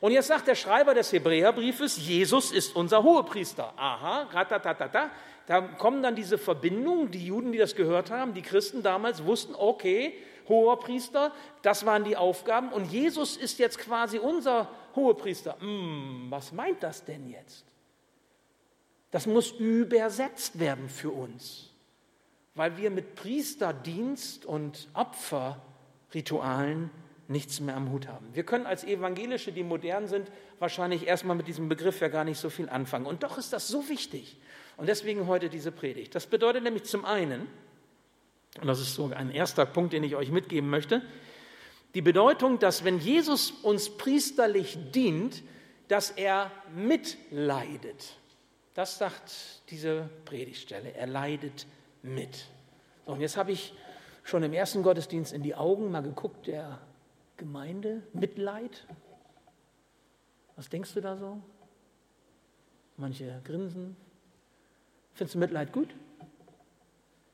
Und 0.00 0.12
jetzt 0.12 0.28
sagt 0.28 0.46
der 0.46 0.54
Schreiber 0.54 0.94
des 0.94 1.12
Hebräerbriefes, 1.12 1.96
Jesus 1.96 2.52
ist 2.52 2.76
unser 2.76 3.02
Hohepriester. 3.02 3.72
Aha, 3.76 4.28
ratatatata. 4.32 5.10
Da 5.46 5.60
kommen 5.60 6.02
dann 6.02 6.14
diese 6.14 6.38
Verbindungen, 6.38 7.10
die 7.10 7.26
Juden, 7.26 7.52
die 7.52 7.58
das 7.58 7.74
gehört 7.74 8.10
haben, 8.10 8.32
die 8.34 8.42
Christen 8.42 8.82
damals 8.82 9.24
wussten, 9.24 9.54
okay, 9.54 10.14
Hohepriester, 10.48 11.32
das 11.62 11.84
waren 11.86 12.04
die 12.04 12.16
Aufgaben. 12.16 12.70
Und 12.72 12.92
Jesus 12.92 13.36
ist 13.36 13.58
jetzt 13.58 13.78
quasi 13.78 14.18
unser 14.18 14.68
Hohepriester. 14.94 15.56
Hm, 15.60 16.26
was 16.28 16.52
meint 16.52 16.82
das 16.82 17.04
denn 17.04 17.28
jetzt? 17.28 17.64
Das 19.10 19.26
muss 19.26 19.50
übersetzt 19.52 20.58
werden 20.58 20.88
für 20.88 21.10
uns 21.10 21.71
weil 22.54 22.76
wir 22.76 22.90
mit 22.90 23.14
Priesterdienst 23.14 24.44
und 24.44 24.88
Opferritualen 24.94 26.90
nichts 27.28 27.60
mehr 27.60 27.76
am 27.76 27.90
Hut 27.90 28.08
haben. 28.08 28.26
Wir 28.34 28.44
können 28.44 28.66
als 28.66 28.84
Evangelische, 28.84 29.52
die 29.52 29.62
modern 29.62 30.06
sind, 30.06 30.30
wahrscheinlich 30.58 31.06
erstmal 31.06 31.36
mit 31.36 31.48
diesem 31.48 31.68
Begriff 31.68 32.00
ja 32.00 32.08
gar 32.08 32.24
nicht 32.24 32.38
so 32.38 32.50
viel 32.50 32.68
anfangen. 32.68 33.06
Und 33.06 33.22
doch 33.22 33.38
ist 33.38 33.52
das 33.52 33.68
so 33.68 33.88
wichtig. 33.88 34.38
Und 34.76 34.88
deswegen 34.88 35.26
heute 35.26 35.48
diese 35.48 35.72
Predigt. 35.72 36.14
Das 36.14 36.26
bedeutet 36.26 36.62
nämlich 36.62 36.84
zum 36.84 37.04
einen, 37.04 37.48
und 38.60 38.66
das 38.66 38.80
ist 38.80 38.94
so 38.94 39.10
ein 39.14 39.30
erster 39.30 39.64
Punkt, 39.64 39.94
den 39.94 40.04
ich 40.04 40.14
euch 40.14 40.30
mitgeben 40.30 40.68
möchte, 40.68 41.02
die 41.94 42.02
Bedeutung, 42.02 42.58
dass 42.58 42.84
wenn 42.84 42.98
Jesus 42.98 43.50
uns 43.50 43.90
priesterlich 43.90 44.78
dient, 44.92 45.42
dass 45.88 46.10
er 46.10 46.50
mitleidet. 46.74 48.16
Das 48.74 48.98
sagt 48.98 49.62
diese 49.68 50.08
Predigtstelle. 50.24 50.94
Er 50.94 51.06
leidet 51.06 51.66
mit. 51.66 51.81
So, 52.02 53.12
und 53.12 53.20
jetzt 53.20 53.36
habe 53.36 53.52
ich 53.52 53.74
schon 54.24 54.42
im 54.42 54.52
ersten 54.52 54.82
Gottesdienst 54.82 55.32
in 55.32 55.42
die 55.42 55.54
Augen 55.54 55.90
mal 55.90 56.02
geguckt 56.02 56.46
der 56.46 56.80
Gemeinde, 57.36 58.02
Mitleid. 58.12 58.86
Was 60.56 60.68
denkst 60.68 60.94
du 60.94 61.00
da 61.00 61.16
so? 61.16 61.40
Manche 62.96 63.40
grinsen. 63.44 63.96
Findest 65.14 65.34
du 65.34 65.38
Mitleid 65.38 65.72
gut? 65.72 65.88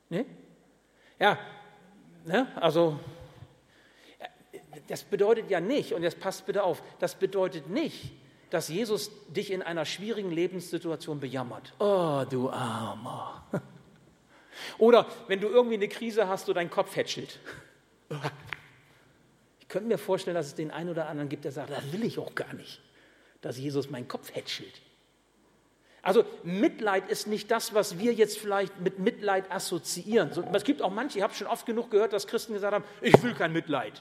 Nee? 0.09 0.25
Ja, 1.19 1.39
ne? 2.25 2.47
also 2.57 2.99
das 4.87 5.03
bedeutet 5.03 5.51
ja 5.51 5.61
nicht, 5.61 5.93
und 5.93 6.03
jetzt 6.03 6.21
passt 6.21 6.47
bitte 6.47 6.63
auf, 6.63 6.83
das 6.99 7.15
bedeutet 7.15 7.69
nicht, 7.69 8.13
dass 8.51 8.69
Jesus 8.69 9.11
dich 9.29 9.51
in 9.51 9.63
einer 9.63 9.85
schwierigen 9.85 10.31
Lebenssituation 10.31 11.21
bejammert. 11.21 11.75
Oh, 11.79 12.25
du 12.29 12.49
Armer. 12.51 13.45
Oder 14.79 15.07
wenn 15.27 15.41
du 15.41 15.49
irgendwie 15.49 15.77
eine 15.77 15.89
Krise 15.89 16.29
hast, 16.29 16.47
so 16.47 16.53
dein 16.53 16.71
Kopf 16.71 16.97
hätschelt. 16.97 17.39
Ich 19.61 19.71
könnte 19.71 19.89
mir 19.89 19.99
vorstellen, 19.99 20.35
dass 20.35 20.47
es 20.47 20.55
den 20.55 20.71
einen 20.71 20.89
oder 20.89 21.11
anderen 21.11 21.29
gibt, 21.29 21.45
der 21.45 21.53
sagt, 21.53 21.69
das 21.69 21.93
will 21.93 22.03
ich 22.03 22.19
auch 22.19 22.35
gar 22.35 22.55
nicht, 22.55 22.81
dass 23.43 23.59
Jesus 23.59 23.91
meinen 23.91 24.09
Kopf 24.09 24.35
hätschelt. 24.35 24.81
Also 26.01 26.25
Mitleid 26.43 27.11
ist 27.11 27.27
nicht 27.27 27.51
das, 27.51 27.75
was 27.75 27.99
wir 27.99 28.15
jetzt 28.15 28.39
vielleicht 28.39 28.81
mit 28.81 28.99
Mitleid 28.99 29.53
assoziieren. 29.53 30.31
Es 30.55 30.65
gibt 30.65 30.81
auch 30.81 30.91
manche, 30.91 31.19
ich 31.19 31.23
habe 31.23 31.35
schon 31.35 31.47
oft 31.47 31.67
genug 31.67 31.91
gehört, 31.91 32.15
dass 32.15 32.27
Christen 32.27 32.55
gesagt 32.55 32.73
haben, 32.73 32.85
ich 33.03 33.23
will 33.23 33.35
kein 33.35 33.53
Mitleid. 33.53 34.01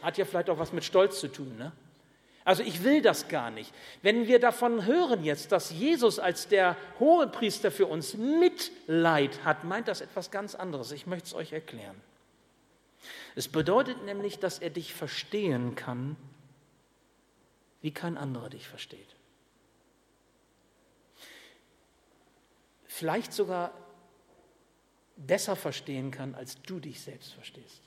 Hat 0.00 0.18
ja 0.18 0.24
vielleicht 0.24 0.50
auch 0.50 0.58
was 0.58 0.72
mit 0.72 0.82
Stolz 0.82 1.20
zu 1.20 1.28
tun. 1.28 1.56
Ne? 1.56 1.70
Also 2.44 2.62
ich 2.62 2.82
will 2.82 3.02
das 3.02 3.28
gar 3.28 3.50
nicht. 3.50 3.72
Wenn 4.02 4.26
wir 4.26 4.40
davon 4.40 4.84
hören 4.84 5.22
jetzt, 5.22 5.52
dass 5.52 5.70
Jesus 5.70 6.18
als 6.18 6.48
der 6.48 6.76
hohe 6.98 7.28
Priester 7.28 7.70
für 7.70 7.86
uns 7.86 8.14
Mitleid 8.14 9.44
hat, 9.44 9.64
meint 9.64 9.88
das 9.88 10.00
etwas 10.00 10.30
ganz 10.30 10.54
anderes. 10.54 10.90
Ich 10.90 11.06
möchte 11.06 11.26
es 11.26 11.34
euch 11.34 11.52
erklären. 11.52 12.00
Es 13.36 13.48
bedeutet 13.48 14.04
nämlich, 14.04 14.38
dass 14.38 14.58
er 14.58 14.70
dich 14.70 14.92
verstehen 14.92 15.74
kann, 15.74 16.16
wie 17.80 17.92
kein 17.92 18.16
anderer 18.16 18.50
dich 18.50 18.68
versteht. 18.68 19.16
Vielleicht 22.86 23.32
sogar 23.32 23.72
besser 25.16 25.56
verstehen 25.56 26.10
kann, 26.10 26.34
als 26.34 26.60
du 26.62 26.80
dich 26.80 27.00
selbst 27.00 27.32
verstehst. 27.32 27.82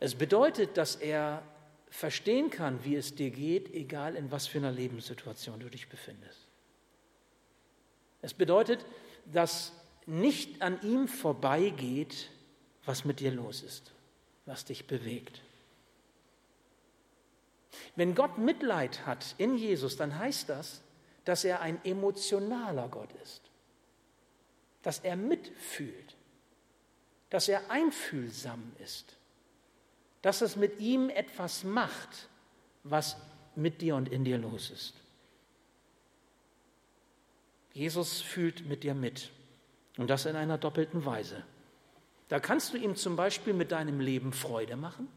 Es 0.00 0.14
bedeutet, 0.14 0.76
dass 0.76 0.96
er 0.96 1.42
verstehen 1.94 2.50
kann, 2.50 2.84
wie 2.84 2.96
es 2.96 3.14
dir 3.14 3.30
geht, 3.30 3.72
egal 3.72 4.16
in 4.16 4.32
was 4.32 4.48
für 4.48 4.58
einer 4.58 4.72
Lebenssituation 4.72 5.60
du 5.60 5.70
dich 5.70 5.88
befindest. 5.88 6.40
Es 8.20 8.34
bedeutet, 8.34 8.84
dass 9.26 9.72
nicht 10.04 10.60
an 10.60 10.82
ihm 10.82 11.06
vorbeigeht, 11.06 12.30
was 12.84 13.04
mit 13.04 13.20
dir 13.20 13.30
los 13.30 13.62
ist, 13.62 13.92
was 14.44 14.64
dich 14.64 14.88
bewegt. 14.88 15.40
Wenn 17.94 18.16
Gott 18.16 18.38
Mitleid 18.38 19.06
hat 19.06 19.36
in 19.38 19.56
Jesus, 19.56 19.96
dann 19.96 20.18
heißt 20.18 20.48
das, 20.48 20.80
dass 21.24 21.44
er 21.44 21.60
ein 21.60 21.82
emotionaler 21.84 22.88
Gott 22.88 23.12
ist, 23.22 23.40
dass 24.82 24.98
er 24.98 25.14
mitfühlt, 25.14 26.16
dass 27.30 27.48
er 27.48 27.70
einfühlsam 27.70 28.72
ist 28.82 29.16
dass 30.24 30.40
es 30.40 30.56
mit 30.56 30.80
ihm 30.80 31.10
etwas 31.10 31.64
macht, 31.64 32.30
was 32.82 33.18
mit 33.56 33.82
dir 33.82 33.94
und 33.94 34.08
in 34.08 34.24
dir 34.24 34.38
los 34.38 34.70
ist. 34.70 34.94
Jesus 37.74 38.22
fühlt 38.22 38.66
mit 38.66 38.84
dir 38.84 38.94
mit 38.94 39.28
und 39.98 40.08
das 40.08 40.24
in 40.24 40.34
einer 40.34 40.56
doppelten 40.56 41.04
Weise. 41.04 41.44
Da 42.28 42.40
kannst 42.40 42.72
du 42.72 42.78
ihm 42.78 42.96
zum 42.96 43.16
Beispiel 43.16 43.52
mit 43.52 43.70
deinem 43.70 44.00
Leben 44.00 44.32
Freude 44.32 44.76
machen. 44.76 45.08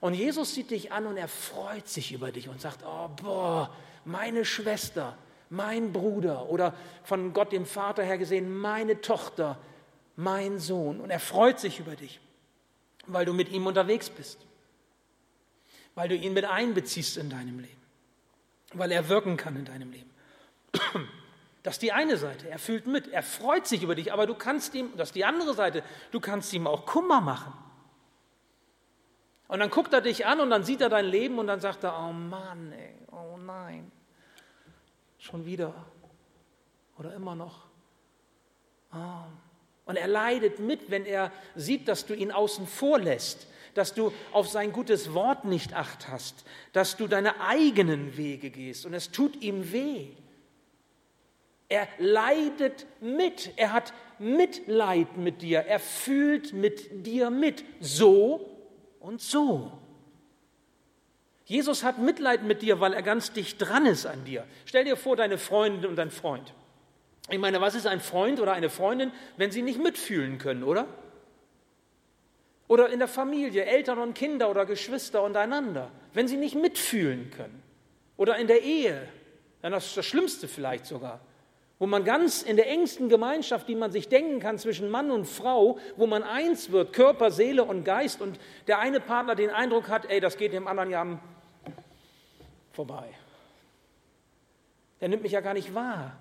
Und 0.00 0.14
Jesus 0.14 0.56
sieht 0.56 0.72
dich 0.72 0.90
an 0.90 1.06
und 1.06 1.16
er 1.16 1.28
freut 1.28 1.86
sich 1.86 2.10
über 2.10 2.32
dich 2.32 2.48
und 2.48 2.60
sagt, 2.60 2.80
oh 2.84 3.10
boah, 3.22 3.72
meine 4.04 4.44
Schwester, 4.44 5.16
mein 5.50 5.92
Bruder 5.92 6.48
oder 6.48 6.74
von 7.04 7.32
Gott 7.32 7.52
dem 7.52 7.64
Vater 7.64 8.02
her 8.02 8.18
gesehen, 8.18 8.52
meine 8.52 9.02
Tochter, 9.02 9.56
mein 10.16 10.58
Sohn. 10.58 10.98
Und 11.00 11.10
er 11.10 11.20
freut 11.20 11.60
sich 11.60 11.78
über 11.78 11.94
dich 11.94 12.18
weil 13.12 13.24
du 13.24 13.32
mit 13.32 13.50
ihm 13.50 13.66
unterwegs 13.66 14.10
bist, 14.10 14.46
weil 15.94 16.08
du 16.08 16.16
ihn 16.16 16.32
mit 16.32 16.44
einbeziehst 16.44 17.16
in 17.16 17.30
deinem 17.30 17.58
Leben, 17.58 17.82
weil 18.72 18.90
er 18.92 19.08
wirken 19.08 19.36
kann 19.36 19.56
in 19.56 19.64
deinem 19.64 19.90
Leben. 19.92 20.10
Das 21.62 21.74
ist 21.74 21.82
die 21.82 21.92
eine 21.92 22.16
Seite, 22.16 22.48
er 22.48 22.58
fühlt 22.58 22.86
mit, 22.86 23.08
er 23.08 23.22
freut 23.22 23.66
sich 23.66 23.82
über 23.82 23.94
dich, 23.94 24.14
aber 24.14 24.26
du 24.26 24.34
kannst 24.34 24.74
ihm, 24.74 24.96
das 24.96 25.10
ist 25.10 25.14
die 25.14 25.26
andere 25.26 25.52
Seite, 25.52 25.84
du 26.10 26.18
kannst 26.18 26.50
ihm 26.54 26.66
auch 26.66 26.86
Kummer 26.86 27.20
machen. 27.20 27.52
Und 29.46 29.58
dann 29.58 29.68
guckt 29.68 29.92
er 29.92 30.00
dich 30.00 30.24
an 30.24 30.40
und 30.40 30.48
dann 30.48 30.64
sieht 30.64 30.80
er 30.80 30.88
dein 30.88 31.04
Leben 31.04 31.38
und 31.38 31.48
dann 31.48 31.60
sagt 31.60 31.84
er, 31.84 31.98
oh 31.98 32.14
Mann, 32.14 32.72
ey, 32.72 32.94
oh 33.12 33.36
nein, 33.36 33.92
schon 35.18 35.44
wieder 35.44 35.74
oder 36.96 37.12
immer 37.12 37.34
noch. 37.34 37.66
Oh. 38.94 39.49
Und 39.90 39.96
er 39.96 40.06
leidet 40.06 40.60
mit, 40.60 40.88
wenn 40.92 41.04
er 41.04 41.32
sieht, 41.56 41.88
dass 41.88 42.06
du 42.06 42.14
ihn 42.14 42.30
außen 42.30 42.68
vor 42.68 43.00
lässt, 43.00 43.48
dass 43.74 43.92
du 43.92 44.12
auf 44.30 44.48
sein 44.48 44.70
gutes 44.70 45.14
Wort 45.14 45.44
nicht 45.44 45.74
acht 45.74 46.06
hast, 46.06 46.44
dass 46.72 46.96
du 46.96 47.08
deine 47.08 47.40
eigenen 47.40 48.16
Wege 48.16 48.50
gehst 48.50 48.86
und 48.86 48.94
es 48.94 49.10
tut 49.10 49.42
ihm 49.42 49.72
weh. 49.72 50.10
Er 51.68 51.88
leidet 51.98 52.86
mit, 53.00 53.50
er 53.56 53.72
hat 53.72 53.92
Mitleid 54.20 55.16
mit 55.16 55.42
dir, 55.42 55.58
er 55.58 55.80
fühlt 55.80 56.52
mit 56.52 57.04
dir 57.04 57.30
mit, 57.30 57.64
so 57.80 58.48
und 59.00 59.20
so. 59.20 59.72
Jesus 61.46 61.82
hat 61.82 61.98
Mitleid 61.98 62.44
mit 62.44 62.62
dir, 62.62 62.78
weil 62.78 62.92
er 62.92 63.02
ganz 63.02 63.32
dicht 63.32 63.56
dran 63.60 63.86
ist 63.86 64.06
an 64.06 64.24
dir. 64.24 64.46
Stell 64.66 64.84
dir 64.84 64.96
vor, 64.96 65.16
deine 65.16 65.36
Freundin 65.36 65.90
und 65.90 65.96
dein 65.96 66.12
Freund. 66.12 66.54
Ich 67.30 67.38
meine, 67.38 67.60
was 67.60 67.74
ist 67.74 67.86
ein 67.86 68.00
Freund 68.00 68.40
oder 68.40 68.52
eine 68.52 68.70
Freundin, 68.70 69.12
wenn 69.36 69.50
sie 69.50 69.62
nicht 69.62 69.82
mitfühlen 69.82 70.38
können, 70.38 70.64
oder? 70.64 70.86
Oder 72.66 72.88
in 72.90 72.98
der 72.98 73.08
Familie, 73.08 73.64
Eltern 73.64 73.98
und 73.98 74.14
Kinder 74.14 74.50
oder 74.50 74.64
Geschwister 74.66 75.22
untereinander, 75.22 75.90
wenn 76.12 76.28
sie 76.28 76.36
nicht 76.36 76.54
mitfühlen 76.54 77.30
können. 77.30 77.62
Oder 78.16 78.36
in 78.36 78.46
der 78.46 78.62
Ehe, 78.62 79.08
dann 79.62 79.72
das 79.72 79.86
ist 79.86 79.96
das 79.96 80.06
Schlimmste 80.06 80.46
vielleicht 80.46 80.86
sogar, 80.86 81.20
wo 81.80 81.86
man 81.86 82.04
ganz 82.04 82.42
in 82.42 82.56
der 82.56 82.68
engsten 82.68 83.08
Gemeinschaft, 83.08 83.66
die 83.66 83.74
man 83.74 83.90
sich 83.90 84.08
denken 84.08 84.38
kann 84.38 84.58
zwischen 84.58 84.90
Mann 84.90 85.10
und 85.10 85.24
Frau, 85.24 85.78
wo 85.96 86.06
man 86.06 86.22
eins 86.22 86.70
wird, 86.70 86.92
Körper, 86.92 87.30
Seele 87.30 87.64
und 87.64 87.84
Geist 87.84 88.20
und 88.20 88.38
der 88.66 88.78
eine 88.78 89.00
Partner 89.00 89.34
den 89.34 89.50
Eindruck 89.50 89.88
hat, 89.88 90.08
ey, 90.10 90.20
das 90.20 90.36
geht 90.36 90.52
dem 90.52 90.68
anderen 90.68 90.90
ja 90.90 91.18
vorbei. 92.72 93.08
Der 95.00 95.08
nimmt 95.08 95.22
mich 95.22 95.32
ja 95.32 95.40
gar 95.40 95.54
nicht 95.54 95.74
wahr. 95.74 96.19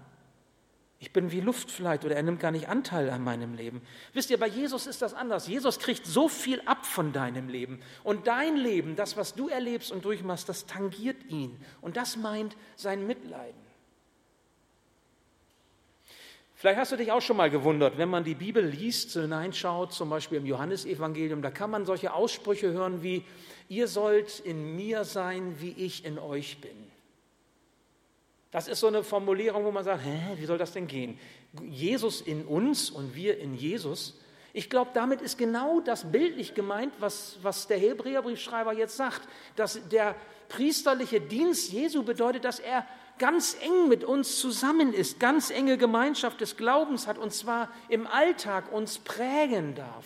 Ich 1.01 1.13
bin 1.13 1.31
wie 1.31 1.39
Luft 1.39 1.71
vielleicht 1.71 2.03
oder 2.03 2.15
er 2.15 2.23
nimmt 2.23 2.41
gar 2.41 2.51
nicht 2.51 2.67
Anteil 2.67 3.09
an 3.09 3.23
meinem 3.23 3.53
Leben. 3.53 3.81
Wisst 4.13 4.29
ihr, 4.31 4.37
bei 4.37 4.47
Jesus 4.47 4.85
ist 4.85 5.01
das 5.01 5.13
anders. 5.13 5.47
Jesus 5.47 5.79
kriegt 5.79 6.05
so 6.05 6.27
viel 6.27 6.61
ab 6.65 6.85
von 6.85 7.13
deinem 7.13 7.47
Leben. 7.47 7.79
Und 8.03 8.27
dein 8.27 8.57
Leben, 8.57 8.97
das, 8.97 9.15
was 9.15 9.33
du 9.33 9.47
erlebst 9.47 9.93
und 9.93 10.03
durchmachst, 10.03 10.49
das 10.49 10.65
tangiert 10.65 11.23
ihn. 11.29 11.57
Und 11.79 11.95
das 11.95 12.17
meint 12.17 12.57
sein 12.75 13.07
Mitleiden. 13.07 13.69
Vielleicht 16.55 16.77
hast 16.77 16.91
du 16.91 16.97
dich 16.97 17.13
auch 17.13 17.21
schon 17.21 17.37
mal 17.37 17.49
gewundert, 17.49 17.97
wenn 17.97 18.09
man 18.09 18.25
die 18.25 18.35
Bibel 18.35 18.65
liest, 18.65 19.13
hineinschaut, 19.13 19.93
zum 19.93 20.09
Beispiel 20.09 20.39
im 20.39 20.45
Johannesevangelium, 20.45 21.41
da 21.41 21.51
kann 21.51 21.71
man 21.71 21.85
solche 21.85 22.13
Aussprüche 22.13 22.73
hören 22.73 23.01
wie, 23.01 23.23
ihr 23.69 23.87
sollt 23.87 24.41
in 24.41 24.75
mir 24.75 25.05
sein, 25.05 25.55
wie 25.61 25.71
ich 25.71 26.03
in 26.03 26.19
euch 26.19 26.59
bin. 26.59 26.88
Das 28.51 28.67
ist 28.67 28.79
so 28.79 28.87
eine 28.87 29.03
Formulierung, 29.03 29.63
wo 29.63 29.71
man 29.71 29.83
sagt, 29.83 30.03
hä, 30.03 30.35
wie 30.37 30.45
soll 30.45 30.57
das 30.57 30.73
denn 30.73 30.87
gehen? 30.87 31.19
Jesus 31.63 32.21
in 32.21 32.45
uns 32.45 32.89
und 32.89 33.15
wir 33.15 33.37
in 33.37 33.53
Jesus. 33.53 34.19
Ich 34.53 34.69
glaube, 34.69 34.91
damit 34.93 35.21
ist 35.21 35.37
genau 35.37 35.79
das 35.81 36.11
bildlich 36.11 36.55
gemeint, 36.55 36.93
was, 36.99 37.37
was 37.43 37.67
der 37.67 37.77
Hebräerbriefschreiber 37.77 38.73
jetzt 38.73 38.97
sagt, 38.97 39.21
dass 39.55 39.87
der 39.89 40.15
priesterliche 40.47 41.21
Dienst 41.21 41.71
Jesu 41.71 42.03
bedeutet, 42.03 42.43
dass 42.43 42.59
er 42.59 42.87
ganz 43.19 43.55
eng 43.61 43.87
mit 43.87 44.03
uns 44.03 44.39
zusammen 44.39 44.93
ist, 44.93 45.19
ganz 45.19 45.51
enge 45.51 45.77
Gemeinschaft 45.77 46.41
des 46.41 46.57
Glaubens 46.57 47.05
hat 47.05 47.19
und 47.19 47.31
zwar 47.31 47.69
im 47.89 48.07
Alltag 48.07 48.71
uns 48.71 48.97
prägen 48.97 49.75
darf 49.75 50.05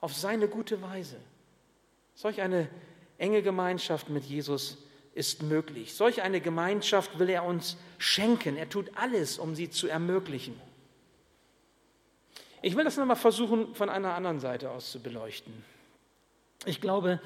auf 0.00 0.14
seine 0.14 0.48
gute 0.48 0.80
Weise. 0.80 1.16
Solch 2.14 2.40
eine 2.40 2.68
enge 3.18 3.42
Gemeinschaft 3.42 4.08
mit 4.08 4.24
Jesus 4.24 4.78
ist 5.16 5.42
möglich. 5.42 5.94
Solch 5.94 6.22
eine 6.22 6.40
Gemeinschaft 6.40 7.18
will 7.18 7.30
er 7.30 7.44
uns 7.44 7.78
schenken. 7.98 8.56
Er 8.56 8.68
tut 8.68 8.90
alles, 8.96 9.38
um 9.38 9.54
sie 9.54 9.70
zu 9.70 9.88
ermöglichen. 9.88 10.60
Ich 12.60 12.76
will 12.76 12.84
das 12.84 12.98
nochmal 12.98 13.16
versuchen, 13.16 13.74
von 13.74 13.88
einer 13.88 14.14
anderen 14.14 14.40
Seite 14.40 14.70
aus 14.70 14.92
zu 14.92 15.00
beleuchten. 15.00 15.64
Ich 16.66 16.80
glaube, 16.80 17.20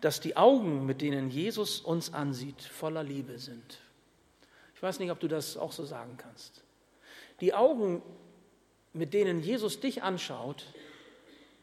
dass 0.00 0.20
die 0.20 0.36
Augen, 0.36 0.86
mit 0.86 1.00
denen 1.00 1.28
Jesus 1.28 1.80
uns 1.80 2.12
ansieht, 2.12 2.62
voller 2.62 3.02
Liebe 3.02 3.38
sind. 3.38 3.80
Ich 4.76 4.82
weiß 4.82 5.00
nicht, 5.00 5.10
ob 5.10 5.18
du 5.18 5.26
das 5.26 5.56
auch 5.56 5.72
so 5.72 5.84
sagen 5.84 6.16
kannst. 6.16 6.62
Die 7.40 7.52
Augen, 7.52 8.02
mit 8.92 9.12
denen 9.12 9.42
Jesus 9.42 9.80
dich 9.80 10.02
anschaut, 10.02 10.66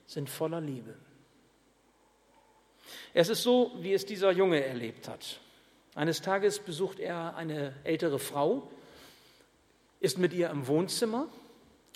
sind 0.06 0.30
voller 0.30 0.60
Liebe. 0.60 0.96
Es 3.14 3.30
ist 3.30 3.44
so, 3.44 3.72
wie 3.80 3.94
es 3.94 4.06
dieser 4.06 4.32
Junge 4.32 4.66
erlebt 4.66 5.08
hat. 5.08 5.40
Eines 5.96 6.22
Tages 6.22 6.60
besucht 6.60 7.00
er 7.00 7.36
eine 7.36 7.74
ältere 7.84 8.20
Frau, 8.20 8.70
ist 10.00 10.18
mit 10.18 10.34
ihr 10.34 10.50
im 10.50 10.68
Wohnzimmer 10.68 11.28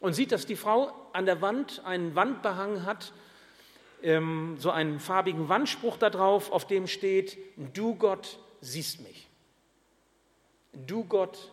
und 0.02 0.14
sieht, 0.14 0.32
dass 0.32 0.46
die 0.46 0.58
Frau 0.58 0.92
an 1.14 1.26
der 1.26 1.42
Wand 1.42 1.82
einen 1.86 2.14
Wandbehang 2.16 2.86
hat, 2.86 3.14
ähm, 4.04 4.58
so 4.60 4.70
einen 4.70 5.00
farbigen 5.00 5.48
Wandspruch 5.48 5.98
da 5.98 6.10
drauf, 6.10 6.52
auf 6.52 6.68
dem 6.68 6.88
steht, 6.88 7.38
du 7.74 7.96
Gott 7.96 8.38
siehst 8.62 9.02
mich. 9.02 9.28
Du 10.74 11.06
Gott 11.06 11.52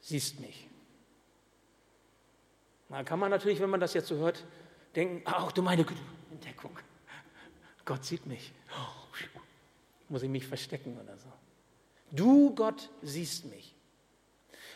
siehst 0.00 0.38
mich. 0.40 0.68
Da 2.88 3.02
kann 3.02 3.18
man 3.18 3.30
natürlich, 3.30 3.60
wenn 3.60 3.70
man 3.70 3.80
das 3.80 3.94
jetzt 3.94 4.06
so 4.06 4.16
hört, 4.16 4.44
denken, 4.94 5.22
ach 5.24 5.50
du 5.50 5.62
meine 5.62 5.84
Entdeckung, 6.30 6.78
Gott 7.84 8.04
sieht 8.04 8.24
mich. 8.24 8.52
Muss 10.08 10.22
ich 10.22 10.28
mich 10.28 10.46
verstecken 10.46 10.98
oder 11.02 11.16
so. 11.16 11.32
Du 12.10 12.54
Gott 12.54 12.90
siehst 13.02 13.46
mich. 13.46 13.74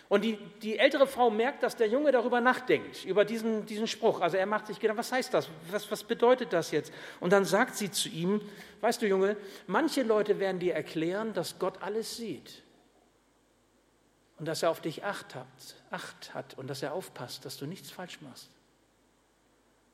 Und 0.08 0.24
die, 0.24 0.38
die 0.62 0.78
ältere 0.78 1.06
Frau 1.06 1.30
merkt, 1.30 1.62
dass 1.62 1.76
der 1.76 1.86
Junge 1.86 2.12
darüber 2.12 2.40
nachdenkt, 2.40 3.04
über 3.04 3.26
diesen, 3.26 3.66
diesen 3.66 3.86
Spruch. 3.86 4.22
Also 4.22 4.38
er 4.38 4.46
macht 4.46 4.66
sich 4.66 4.80
Gedanken, 4.80 5.00
was 5.00 5.12
heißt 5.12 5.34
das? 5.34 5.48
Was, 5.70 5.90
was 5.90 6.02
bedeutet 6.02 6.52
das 6.54 6.70
jetzt? 6.70 6.92
Und 7.20 7.30
dann 7.30 7.44
sagt 7.44 7.76
sie 7.76 7.90
zu 7.90 8.08
ihm, 8.08 8.40
weißt 8.80 9.02
du 9.02 9.06
Junge, 9.06 9.36
manche 9.66 10.02
Leute 10.02 10.40
werden 10.40 10.60
dir 10.60 10.74
erklären, 10.74 11.34
dass 11.34 11.58
Gott 11.58 11.82
alles 11.82 12.16
sieht. 12.16 12.62
Und 14.38 14.46
dass 14.46 14.62
er 14.62 14.70
auf 14.70 14.80
dich 14.80 15.04
Acht 15.04 15.34
hat, 15.34 15.46
Acht 15.90 16.32
hat 16.32 16.56
und 16.56 16.68
dass 16.68 16.82
er 16.82 16.94
aufpasst, 16.94 17.44
dass 17.44 17.58
du 17.58 17.66
nichts 17.66 17.90
falsch 17.90 18.22
machst. 18.22 18.48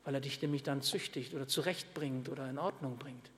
Weil 0.05 0.15
er 0.15 0.21
dich 0.21 0.41
nämlich 0.41 0.63
dann 0.63 0.81
züchtigt 0.81 1.35
oder 1.35 1.49
zurechtbringt 1.49 2.29
oder 2.29 2.49
in 2.49 2.59
Ordnung 2.59 2.99
bringt. 2.99 3.31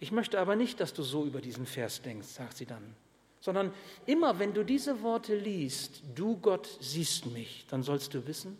Ich 0.00 0.12
möchte 0.12 0.40
aber 0.40 0.56
nicht, 0.56 0.80
dass 0.80 0.92
du 0.92 1.02
so 1.02 1.24
über 1.24 1.40
diesen 1.40 1.66
Vers 1.66 2.02
denkst, 2.02 2.28
sagt 2.28 2.56
sie 2.56 2.66
dann 2.66 2.96
sondern 3.40 3.72
immer 4.06 4.38
wenn 4.38 4.54
du 4.54 4.64
diese 4.64 5.02
Worte 5.02 5.34
liest, 5.34 6.02
du 6.14 6.36
Gott 6.36 6.68
siehst 6.80 7.26
mich, 7.26 7.66
dann 7.68 7.82
sollst 7.82 8.14
du 8.14 8.26
wissen, 8.26 8.56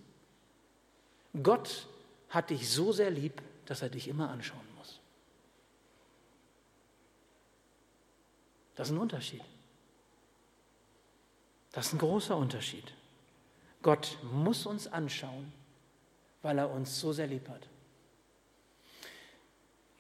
Gott 1.43 1.87
hat 2.31 2.51
dich 2.51 2.69
so 2.69 2.91
sehr 2.91 3.11
lieb, 3.11 3.41
dass 3.67 3.83
er 3.83 3.91
dich 3.91 4.09
immer 4.09 4.31
anschauen 4.31 4.67
muss. 4.77 5.01
Das 8.75 8.89
ist 8.89 8.95
ein 8.95 9.01
Unterschied. 9.01 9.43
Das 11.73 11.87
ist 11.87 11.93
ein 11.93 11.99
großer 11.99 12.37
Unterschied. 12.37 12.93
Gott 13.83 14.19
muss 14.33 14.67
uns 14.67 14.89
anschauen, 14.89 15.53
weil 16.43 16.59
er 16.59 16.71
uns 16.71 16.99
so 16.99 17.13
sehr 17.13 17.27
lieb 17.27 17.49
hat. 17.49 17.69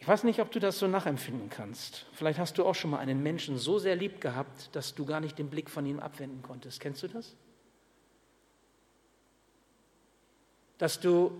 Ich 0.00 0.08
weiß 0.08 0.24
nicht, 0.24 0.40
ob 0.40 0.50
du 0.50 0.60
das 0.60 0.78
so 0.78 0.88
nachempfinden 0.88 1.50
kannst. 1.50 2.06
Vielleicht 2.14 2.38
hast 2.38 2.56
du 2.56 2.64
auch 2.64 2.74
schon 2.74 2.90
mal 2.90 2.98
einen 2.98 3.22
Menschen 3.22 3.58
so 3.58 3.78
sehr 3.78 3.96
lieb 3.96 4.22
gehabt, 4.22 4.74
dass 4.74 4.94
du 4.94 5.04
gar 5.04 5.20
nicht 5.20 5.38
den 5.38 5.50
Blick 5.50 5.68
von 5.68 5.84
ihm 5.84 6.00
abwenden 6.00 6.42
konntest. 6.42 6.80
Kennst 6.80 7.02
du 7.02 7.08
das? 7.08 7.36
Dass 10.78 11.00
du 11.00 11.32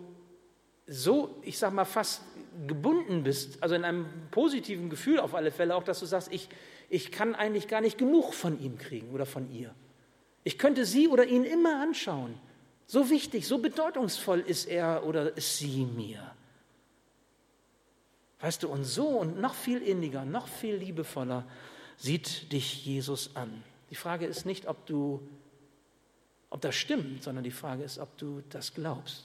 so, 0.87 1.37
ich 1.40 1.59
sag 1.59 1.73
mal, 1.73 1.87
fast 1.87 2.21
gebunden 2.67 3.23
bist, 3.23 3.62
also 3.62 3.75
in 3.75 3.85
einem 3.85 4.07
positiven 4.31 4.90
Gefühl 4.90 5.21
auf 5.21 5.35
alle 5.35 5.52
Fälle 5.52 5.75
auch, 5.75 5.83
dass 5.83 6.00
du 6.00 6.07
sagst, 6.07 6.31
ich, 6.31 6.50
ich 6.90 7.11
kann 7.11 7.35
eigentlich 7.35 7.67
gar 7.67 7.81
nicht 7.81 7.97
genug 7.97 8.35
von 8.35 8.61
ihm 8.61 8.76
kriegen 8.76 9.11
oder 9.12 9.25
von 9.25 9.50
ihr. 9.50 9.75
Ich 10.45 10.59
könnte 10.59 10.85
sie 10.85 11.09
oder 11.09 11.25
ihn 11.25 11.45
immer 11.45 11.81
anschauen. 11.81 12.35
So 12.87 13.09
wichtig, 13.09 13.47
so 13.47 13.57
bedeutungsvoll 13.57 14.40
ist 14.40 14.67
er 14.67 15.07
oder 15.07 15.35
ist 15.35 15.57
sie 15.57 15.87
mir. 15.87 16.35
Weißt 18.41 18.63
du, 18.63 18.69
und 18.69 18.85
so 18.85 19.09
und 19.09 19.41
noch 19.41 19.55
viel 19.55 19.83
inniger, 19.83 20.25
noch 20.25 20.49
viel 20.49 20.77
liebevoller 20.77 21.45
sieht 21.97 22.53
dich 22.53 22.87
Jesus 22.87 23.37
an. 23.37 23.63
Die 23.91 23.95
Frage 23.95 24.25
ist 24.25 24.47
nicht, 24.47 24.67
ob 24.67 24.87
du, 24.87 25.21
ob 26.49 26.61
das 26.61 26.75
stimmt, 26.75 27.23
sondern 27.23 27.45
die 27.45 27.50
Frage 27.50 27.83
ist, 27.83 27.99
ob 27.99 28.17
du 28.17 28.43
das 28.49 28.73
glaubst. 28.73 29.25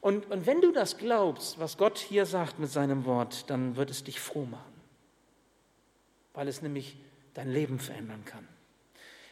Und, 0.00 0.30
und 0.30 0.46
wenn 0.46 0.60
du 0.60 0.72
das 0.72 0.98
glaubst, 0.98 1.58
was 1.58 1.78
Gott 1.78 1.98
hier 1.98 2.26
sagt 2.26 2.58
mit 2.58 2.70
seinem 2.70 3.04
Wort, 3.04 3.48
dann 3.48 3.76
wird 3.76 3.90
es 3.90 4.04
dich 4.04 4.20
froh 4.20 4.44
machen, 4.44 4.74
weil 6.34 6.48
es 6.48 6.60
nämlich 6.62 6.96
dein 7.32 7.50
Leben 7.50 7.78
verändern 7.78 8.24
kann. 8.24 8.46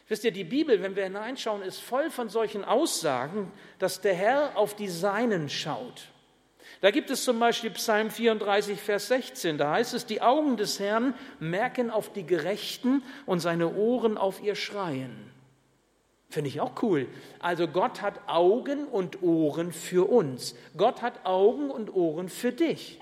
Wisst 0.07 0.23
ihr, 0.23 0.31
die 0.31 0.43
Bibel, 0.43 0.81
wenn 0.81 0.95
wir 0.95 1.03
hineinschauen, 1.03 1.61
ist 1.61 1.79
voll 1.79 2.09
von 2.09 2.29
solchen 2.29 2.63
Aussagen, 2.63 3.51
dass 3.79 4.01
der 4.01 4.13
Herr 4.13 4.57
auf 4.57 4.75
die 4.75 4.89
Seinen 4.89 5.49
schaut. 5.49 6.12
Da 6.83 6.91
gibt 6.91 7.09
es 7.11 7.23
zum 7.23 7.39
Beispiel 7.39 7.69
Psalm 7.69 8.11
34, 8.11 8.77
Vers 8.77 9.07
16. 9.07 9.57
Da 9.57 9.71
heißt 9.71 9.93
es, 9.93 10.05
die 10.05 10.21
Augen 10.21 10.57
des 10.57 10.81
Herrn 10.81 11.13
merken 11.39 11.89
auf 11.89 12.11
die 12.11 12.25
Gerechten 12.25 13.03
und 13.25 13.39
seine 13.39 13.73
Ohren 13.73 14.17
auf 14.17 14.43
ihr 14.43 14.55
Schreien. 14.55 15.15
Finde 16.29 16.49
ich 16.49 16.59
auch 16.59 16.83
cool. 16.83 17.07
Also 17.39 17.69
Gott 17.69 18.01
hat 18.01 18.27
Augen 18.27 18.83
und 18.83 19.23
Ohren 19.23 19.71
für 19.71 20.11
uns. 20.11 20.55
Gott 20.75 21.01
hat 21.01 21.25
Augen 21.25 21.71
und 21.71 21.95
Ohren 21.95 22.27
für 22.27 22.51
dich. 22.51 22.99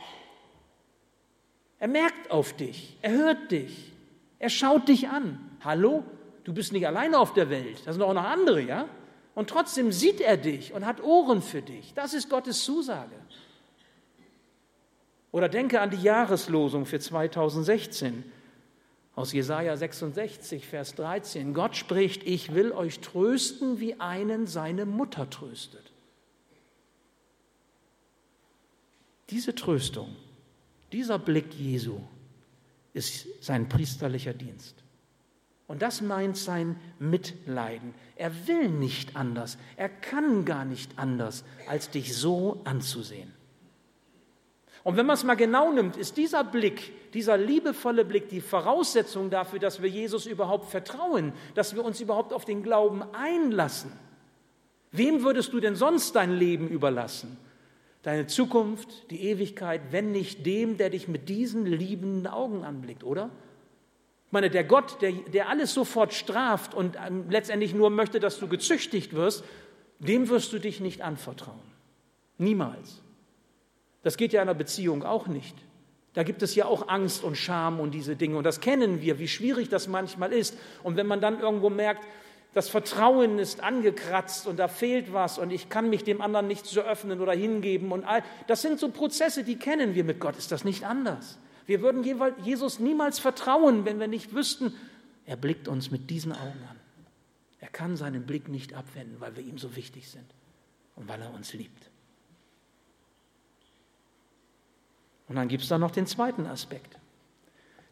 Er 1.79 1.87
merkt 1.87 2.29
auf 2.29 2.53
dich. 2.53 2.99
Er 3.01 3.13
hört 3.13 3.49
dich. 3.49 3.93
Er 4.37 4.49
schaut 4.49 4.89
dich 4.89 5.09
an. 5.09 5.39
Hallo? 5.63 6.03
Du 6.43 6.53
bist 6.53 6.71
nicht 6.71 6.85
alleine 6.85 7.17
auf 7.17 7.33
der 7.33 7.49
Welt. 7.49 7.81
Da 7.85 7.93
sind 7.93 8.03
auch 8.03 8.13
noch 8.13 8.25
andere, 8.25 8.61
ja? 8.61 8.87
Und 9.33 9.49
trotzdem 9.49 9.91
sieht 9.91 10.21
er 10.21 10.37
dich 10.37 10.71
und 10.71 10.85
hat 10.85 11.01
Ohren 11.01 11.41
für 11.41 11.63
dich. 11.63 11.95
Das 11.95 12.13
ist 12.13 12.29
Gottes 12.29 12.63
Zusage. 12.63 13.15
Oder 15.31 15.47
denke 15.47 15.79
an 15.79 15.89
die 15.89 16.01
Jahreslosung 16.01 16.85
für 16.85 16.99
2016 16.99 18.23
aus 19.15 19.33
Jesaja 19.33 19.75
66, 19.77 20.67
Vers 20.67 20.95
13. 20.95 21.53
Gott 21.53 21.75
spricht: 21.75 22.23
Ich 22.23 22.53
will 22.53 22.71
euch 22.71 22.99
trösten, 22.99 23.79
wie 23.79 23.99
einen 23.99 24.47
seine 24.47 24.85
Mutter 24.85 25.29
tröstet. 25.29 25.91
Diese 29.29 29.55
Tröstung, 29.55 30.13
dieser 30.91 31.17
Blick 31.17 31.53
Jesu 31.53 32.01
ist 32.93 33.27
sein 33.41 33.69
priesterlicher 33.69 34.33
Dienst. 34.33 34.75
Und 35.67 35.81
das 35.81 36.01
meint 36.01 36.35
sein 36.35 36.75
Mitleiden. 36.99 37.93
Er 38.17 38.47
will 38.47 38.67
nicht 38.67 39.15
anders, 39.15 39.57
er 39.77 39.87
kann 39.87 40.43
gar 40.43 40.65
nicht 40.65 40.99
anders, 40.99 41.45
als 41.67 41.89
dich 41.89 42.13
so 42.13 42.59
anzusehen. 42.65 43.31
Und 44.83 44.97
wenn 44.97 45.05
man 45.05 45.13
es 45.13 45.23
mal 45.23 45.35
genau 45.35 45.71
nimmt, 45.71 45.95
ist 45.95 46.17
dieser 46.17 46.43
Blick, 46.43 47.11
dieser 47.13 47.37
liebevolle 47.37 48.03
Blick 48.03 48.29
die 48.29 48.41
Voraussetzung 48.41 49.29
dafür, 49.29 49.59
dass 49.59 49.81
wir 49.81 49.89
Jesus 49.89 50.25
überhaupt 50.25 50.69
vertrauen, 50.69 51.33
dass 51.53 51.75
wir 51.75 51.85
uns 51.85 52.01
überhaupt 52.01 52.33
auf 52.33 52.45
den 52.45 52.63
Glauben 52.63 53.03
einlassen. 53.13 53.91
Wem 54.91 55.23
würdest 55.23 55.53
du 55.53 55.59
denn 55.59 55.75
sonst 55.75 56.15
dein 56.15 56.31
Leben 56.31 56.67
überlassen? 56.67 57.37
Deine 58.01 58.25
Zukunft, 58.25 59.11
die 59.11 59.21
Ewigkeit, 59.21 59.81
wenn 59.91 60.11
nicht 60.11 60.45
dem, 60.45 60.77
der 60.77 60.89
dich 60.89 61.07
mit 61.07 61.29
diesen 61.29 61.67
liebenden 61.67 62.25
Augen 62.25 62.63
anblickt, 62.63 63.03
oder? 63.03 63.29
Ich 64.25 64.33
meine, 64.33 64.49
der 64.49 64.63
Gott, 64.63 65.01
der, 65.01 65.11
der 65.11 65.49
alles 65.49 65.73
sofort 65.73 66.13
straft 66.13 66.73
und 66.73 66.97
ähm, 67.05 67.25
letztendlich 67.29 67.75
nur 67.75 67.89
möchte, 67.89 68.19
dass 68.19 68.39
du 68.39 68.47
gezüchtigt 68.47 69.13
wirst, 69.13 69.43
dem 69.99 70.29
wirst 70.29 70.51
du 70.51 70.57
dich 70.57 70.79
nicht 70.79 71.01
anvertrauen. 71.01 71.59
Niemals. 72.37 73.03
Das 74.03 74.17
geht 74.17 74.33
ja 74.33 74.41
in 74.41 74.49
einer 74.49 74.57
Beziehung 74.57 75.03
auch 75.03 75.27
nicht. 75.27 75.55
Da 76.13 76.23
gibt 76.23 76.41
es 76.41 76.55
ja 76.55 76.65
auch 76.65 76.89
Angst 76.89 77.23
und 77.23 77.37
Scham 77.37 77.79
und 77.79 77.91
diese 77.91 78.15
Dinge. 78.15 78.37
Und 78.37 78.43
das 78.43 78.59
kennen 78.59 79.01
wir, 79.01 79.19
wie 79.19 79.27
schwierig 79.27 79.69
das 79.69 79.87
manchmal 79.87 80.33
ist. 80.33 80.57
Und 80.83 80.97
wenn 80.97 81.07
man 81.07 81.21
dann 81.21 81.39
irgendwo 81.39 81.69
merkt, 81.69 82.05
das 82.53 82.67
Vertrauen 82.67 83.39
ist 83.39 83.63
angekratzt 83.63 84.45
und 84.45 84.59
da 84.59 84.67
fehlt 84.67 85.13
was 85.13 85.37
und 85.37 85.51
ich 85.51 85.69
kann 85.69 85.89
mich 85.89 86.03
dem 86.03 86.19
anderen 86.19 86.47
nicht 86.47 86.65
so 86.65 86.81
öffnen 86.81 87.21
oder 87.21 87.31
hingeben 87.31 87.93
und 87.93 88.03
all, 88.03 88.23
das 88.47 88.61
sind 88.61 88.77
so 88.77 88.89
Prozesse, 88.89 89.45
die 89.45 89.55
kennen 89.55 89.95
wir 89.95 90.03
mit 90.03 90.19
Gott. 90.19 90.37
Ist 90.37 90.51
das 90.51 90.65
nicht 90.65 90.83
anders? 90.85 91.37
Wir 91.65 91.81
würden 91.81 92.03
Jesus 92.43 92.79
niemals 92.79 93.19
vertrauen, 93.19 93.85
wenn 93.85 93.99
wir 93.99 94.07
nicht 94.07 94.35
wüssten, 94.35 94.73
er 95.25 95.37
blickt 95.37 95.69
uns 95.69 95.91
mit 95.91 96.09
diesen 96.09 96.33
Augen 96.33 96.59
an. 96.69 96.75
Er 97.59 97.69
kann 97.69 97.95
seinen 97.95 98.25
Blick 98.25 98.49
nicht 98.49 98.73
abwenden, 98.73 99.17
weil 99.19 99.37
wir 99.37 99.43
ihm 99.43 99.57
so 99.57 99.75
wichtig 99.77 100.09
sind 100.09 100.25
und 100.95 101.07
weil 101.07 101.21
er 101.21 101.33
uns 101.33 101.53
liebt. 101.53 101.90
Und 105.31 105.37
dann 105.37 105.47
gibt 105.47 105.63
es 105.63 105.69
da 105.69 105.77
noch 105.77 105.91
den 105.91 106.07
zweiten 106.07 106.45
Aspekt, 106.45 106.97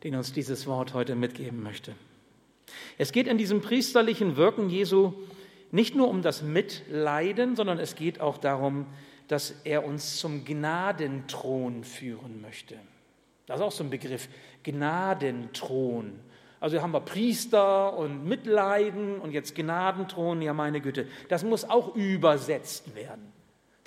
den 0.03 0.13
uns 0.13 0.33
dieses 0.33 0.67
Wort 0.67 0.93
heute 0.93 1.15
mitgeben 1.15 1.63
möchte. 1.63 1.95
Es 2.97 3.13
geht 3.13 3.27
in 3.27 3.37
diesem 3.37 3.61
priesterlichen 3.61 4.35
Wirken 4.35 4.69
Jesu 4.69 5.13
nicht 5.71 5.95
nur 5.95 6.09
um 6.09 6.21
das 6.21 6.41
Mitleiden, 6.41 7.55
sondern 7.55 7.79
es 7.79 7.95
geht 7.95 8.19
auch 8.19 8.39
darum, 8.39 8.87
dass 9.29 9.55
er 9.63 9.85
uns 9.85 10.17
zum 10.17 10.43
Gnadenthron 10.43 11.85
führen 11.85 12.41
möchte. 12.41 12.75
Das 13.45 13.61
ist 13.61 13.65
auch 13.65 13.71
so 13.71 13.85
ein 13.85 13.89
Begriff, 13.89 14.27
Gnadenthron. 14.63 16.19
Also 16.59 16.81
haben 16.81 16.91
wir 16.91 16.99
Priester 16.99 17.97
und 17.97 18.25
Mitleiden 18.25 19.17
und 19.17 19.31
jetzt 19.31 19.55
Gnadenthron, 19.55 20.41
ja 20.41 20.51
meine 20.51 20.81
Güte, 20.81 21.07
das 21.29 21.45
muss 21.45 21.63
auch 21.63 21.95
übersetzt 21.95 22.93
werden. 22.95 23.38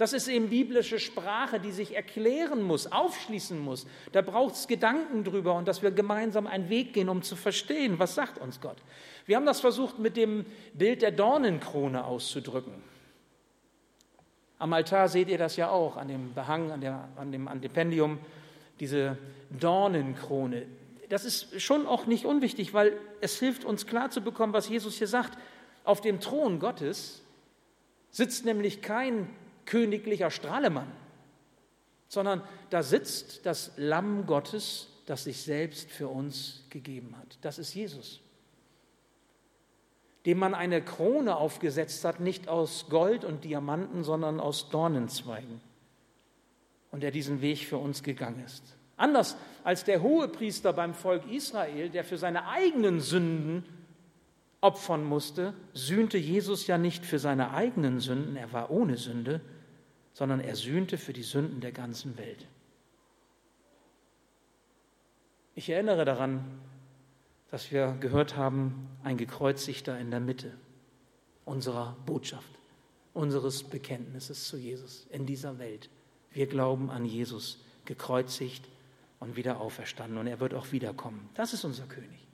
Das 0.03 0.13
ist 0.13 0.27
eben 0.27 0.49
biblische 0.49 0.99
Sprache, 0.99 1.61
die 1.61 1.71
sich 1.71 1.95
erklären 1.95 2.61
muss, 2.61 2.91
aufschließen 2.91 3.57
muss. 3.57 3.87
Da 4.11 4.21
braucht 4.21 4.55
es 4.57 4.67
Gedanken 4.67 5.23
drüber 5.23 5.55
und 5.55 5.69
dass 5.69 5.81
wir 5.81 5.93
gemeinsam 5.93 6.49
einen 6.49 6.69
Weg 6.69 6.93
gehen, 6.93 7.09
um 7.09 7.23
zu 7.23 7.37
verstehen, 7.37 8.01
was 8.01 8.17
sagt 8.17 8.39
uns 8.39 8.61
Gott. 8.61 8.79
Wir 9.27 9.37
haben 9.37 9.47
das 9.47 9.61
versucht 9.61 10.01
mit 10.01 10.17
dem 10.17 10.45
Bild 10.75 11.03
der 11.03 11.13
Dornenkrone 11.13 12.05
auszudrücken. 12.05 12.73
Am 14.59 14.73
Altar 14.73 15.09
seht 15.09 15.29
ihr 15.29 15.39
das 15.39 15.55
ja 15.55 15.71
auch, 15.71 15.97
an 15.97 16.09
dem 16.09 16.35
Behang, 16.35 16.73
an, 16.73 16.81
der, 16.81 17.09
an 17.15 17.31
dem 17.31 17.47
Antipendium, 17.47 18.19
diese 18.81 19.17
Dornenkrone. 19.51 20.67
Das 21.11 21.25
ist 21.25 21.61
schon 21.61 21.87
auch 21.87 22.07
nicht 22.07 22.25
unwichtig, 22.25 22.75
weil 22.75 22.99
es 23.21 23.39
hilft 23.39 23.65
uns 23.65 23.87
klar 23.87 24.11
zu 24.11 24.21
bekommen, 24.21 24.53
was 24.53 24.69
Jesus 24.69 24.99
hier 24.99 25.07
sagt. 25.07 25.39
Auf 25.85 26.01
dem 26.01 26.19
Thron 26.19 26.59
Gottes 26.59 27.23
sitzt 28.11 28.45
nämlich 28.45 28.83
kein 28.83 29.31
königlicher 29.67 30.31
Strahlemann, 30.31 30.91
sondern 32.09 32.43
da 32.71 32.83
sitzt 32.83 33.47
das 33.47 33.73
Lamm 33.77 34.27
Gottes, 34.27 34.89
das 35.07 35.25
sich 35.25 35.43
selbst 35.43 35.91
für 35.91 36.09
uns 36.09 36.65
gegeben 36.71 37.17
hat. 37.19 37.39
Das 37.43 37.59
ist 37.59 37.75
Jesus 37.75 38.21
dem 40.27 40.39
man 40.39 40.55
eine 40.55 40.83
Krone 40.83 41.37
aufgesetzt 41.37 42.05
hat, 42.05 42.21
nicht 42.21 42.49
aus 42.49 42.87
Gold 42.89 43.25
und 43.25 43.45
Diamanten, 43.45 44.05
sondern 44.05 44.39
aus 44.39 44.69
Dornenzweigen. 44.71 45.61
Und 46.91 47.03
der 47.03 47.11
diesen 47.11 47.41
Weg 47.41 47.59
für 47.67 47.79
uns 47.79 48.03
gegangen 48.03 48.43
ist. 48.45 48.63
Anders 48.97 49.37
als 49.65 49.85
der 49.85 50.03
Hohepriester 50.03 50.73
beim 50.73 50.95
Volk 50.95 51.29
Israel, 51.31 51.89
der 51.89 52.05
für 52.05 52.19
seine 52.19 52.47
eigenen 52.47 53.01
Sünden 53.01 53.65
opfern 54.63 55.05
musste, 55.05 55.53
sühnte 55.75 56.17
Jesus 56.17 56.67
ja 56.67 56.79
nicht 56.79 57.05
für 57.05 57.19
seine 57.19 57.51
eigenen 57.53 58.01
Sünden, 58.01 58.37
er 58.37 58.53
war 58.53 58.71
ohne 58.71 58.97
Sünde, 58.97 59.43
sondern 60.15 60.41
er 60.41 60.57
sühnte 60.57 60.97
für 60.97 61.13
die 61.13 61.23
Sünden 61.23 61.61
der 61.61 61.73
ganzen 61.73 62.17
Welt. 62.17 62.47
Ich 65.55 65.69
erinnere 65.69 66.05
daran, 66.05 66.45
dass 67.51 67.71
wir 67.71 67.97
gehört 68.01 68.37
haben, 68.37 68.89
ein 69.03 69.19
gekreuzigter 69.19 69.99
in 69.99 70.11
der 70.11 70.21
Mitte 70.21 70.53
unserer 71.45 71.97
Botschaft, 72.07 72.59
unseres 73.13 73.65
Bekenntnisses 73.65 74.47
zu 74.47 74.57
Jesus 74.57 75.07
in 75.11 75.27
dieser 75.27 75.59
Welt. 75.59 75.91
Wir 76.33 76.47
glauben 76.47 76.89
an 76.89 77.05
Jesus, 77.05 77.59
gekreuzigt 77.85 78.65
und 79.19 79.37
wieder 79.37 79.61
auferstanden 79.61 80.19
und 80.19 80.29
er 80.29 80.41
wird 80.41 80.55
auch 80.55 80.73
wiederkommen. 80.73 81.29
Das 81.35 81.53
ist 81.53 81.65
unser 81.65 81.85
König. 81.87 82.27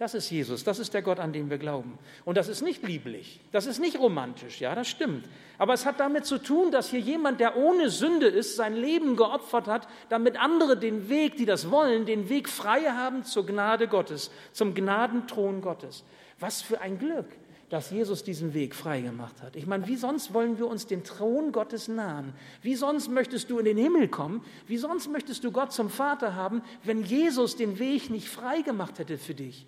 Das 0.00 0.14
ist 0.14 0.30
Jesus, 0.30 0.64
das 0.64 0.78
ist 0.78 0.94
der 0.94 1.02
Gott, 1.02 1.20
an 1.20 1.34
den 1.34 1.50
wir 1.50 1.58
glauben. 1.58 1.98
Und 2.24 2.38
das 2.38 2.48
ist 2.48 2.62
nicht 2.62 2.82
lieblich, 2.82 3.38
das 3.52 3.66
ist 3.66 3.80
nicht 3.80 3.98
romantisch, 3.98 4.58
ja, 4.58 4.74
das 4.74 4.88
stimmt. 4.88 5.28
Aber 5.58 5.74
es 5.74 5.84
hat 5.84 6.00
damit 6.00 6.24
zu 6.24 6.38
tun, 6.38 6.70
dass 6.70 6.88
hier 6.88 7.00
jemand, 7.00 7.38
der 7.38 7.58
ohne 7.58 7.90
Sünde 7.90 8.26
ist, 8.26 8.56
sein 8.56 8.74
Leben 8.74 9.14
geopfert 9.14 9.66
hat, 9.66 9.86
damit 10.08 10.40
andere 10.40 10.78
den 10.78 11.10
Weg, 11.10 11.36
die 11.36 11.44
das 11.44 11.70
wollen, 11.70 12.06
den 12.06 12.30
Weg 12.30 12.48
frei 12.48 12.84
haben 12.84 13.24
zur 13.24 13.44
Gnade 13.44 13.88
Gottes, 13.88 14.30
zum 14.52 14.72
Gnadenthron 14.72 15.60
Gottes. 15.60 16.02
Was 16.38 16.62
für 16.62 16.80
ein 16.80 16.98
Glück, 16.98 17.26
dass 17.68 17.90
Jesus 17.90 18.24
diesen 18.24 18.54
Weg 18.54 18.74
frei 18.74 19.02
gemacht 19.02 19.42
hat. 19.42 19.54
Ich 19.54 19.66
meine, 19.66 19.86
wie 19.86 19.96
sonst 19.96 20.32
wollen 20.32 20.56
wir 20.56 20.66
uns 20.66 20.86
dem 20.86 21.04
Thron 21.04 21.52
Gottes 21.52 21.88
nahen? 21.88 22.32
Wie 22.62 22.74
sonst 22.74 23.10
möchtest 23.10 23.50
du 23.50 23.58
in 23.58 23.66
den 23.66 23.76
Himmel 23.76 24.08
kommen? 24.08 24.42
Wie 24.66 24.78
sonst 24.78 25.10
möchtest 25.10 25.44
du 25.44 25.52
Gott 25.52 25.74
zum 25.74 25.90
Vater 25.90 26.34
haben, 26.34 26.62
wenn 26.84 27.04
Jesus 27.04 27.56
den 27.56 27.78
Weg 27.78 28.08
nicht 28.08 28.30
frei 28.30 28.62
gemacht 28.62 28.98
hätte 28.98 29.18
für 29.18 29.34
dich? 29.34 29.66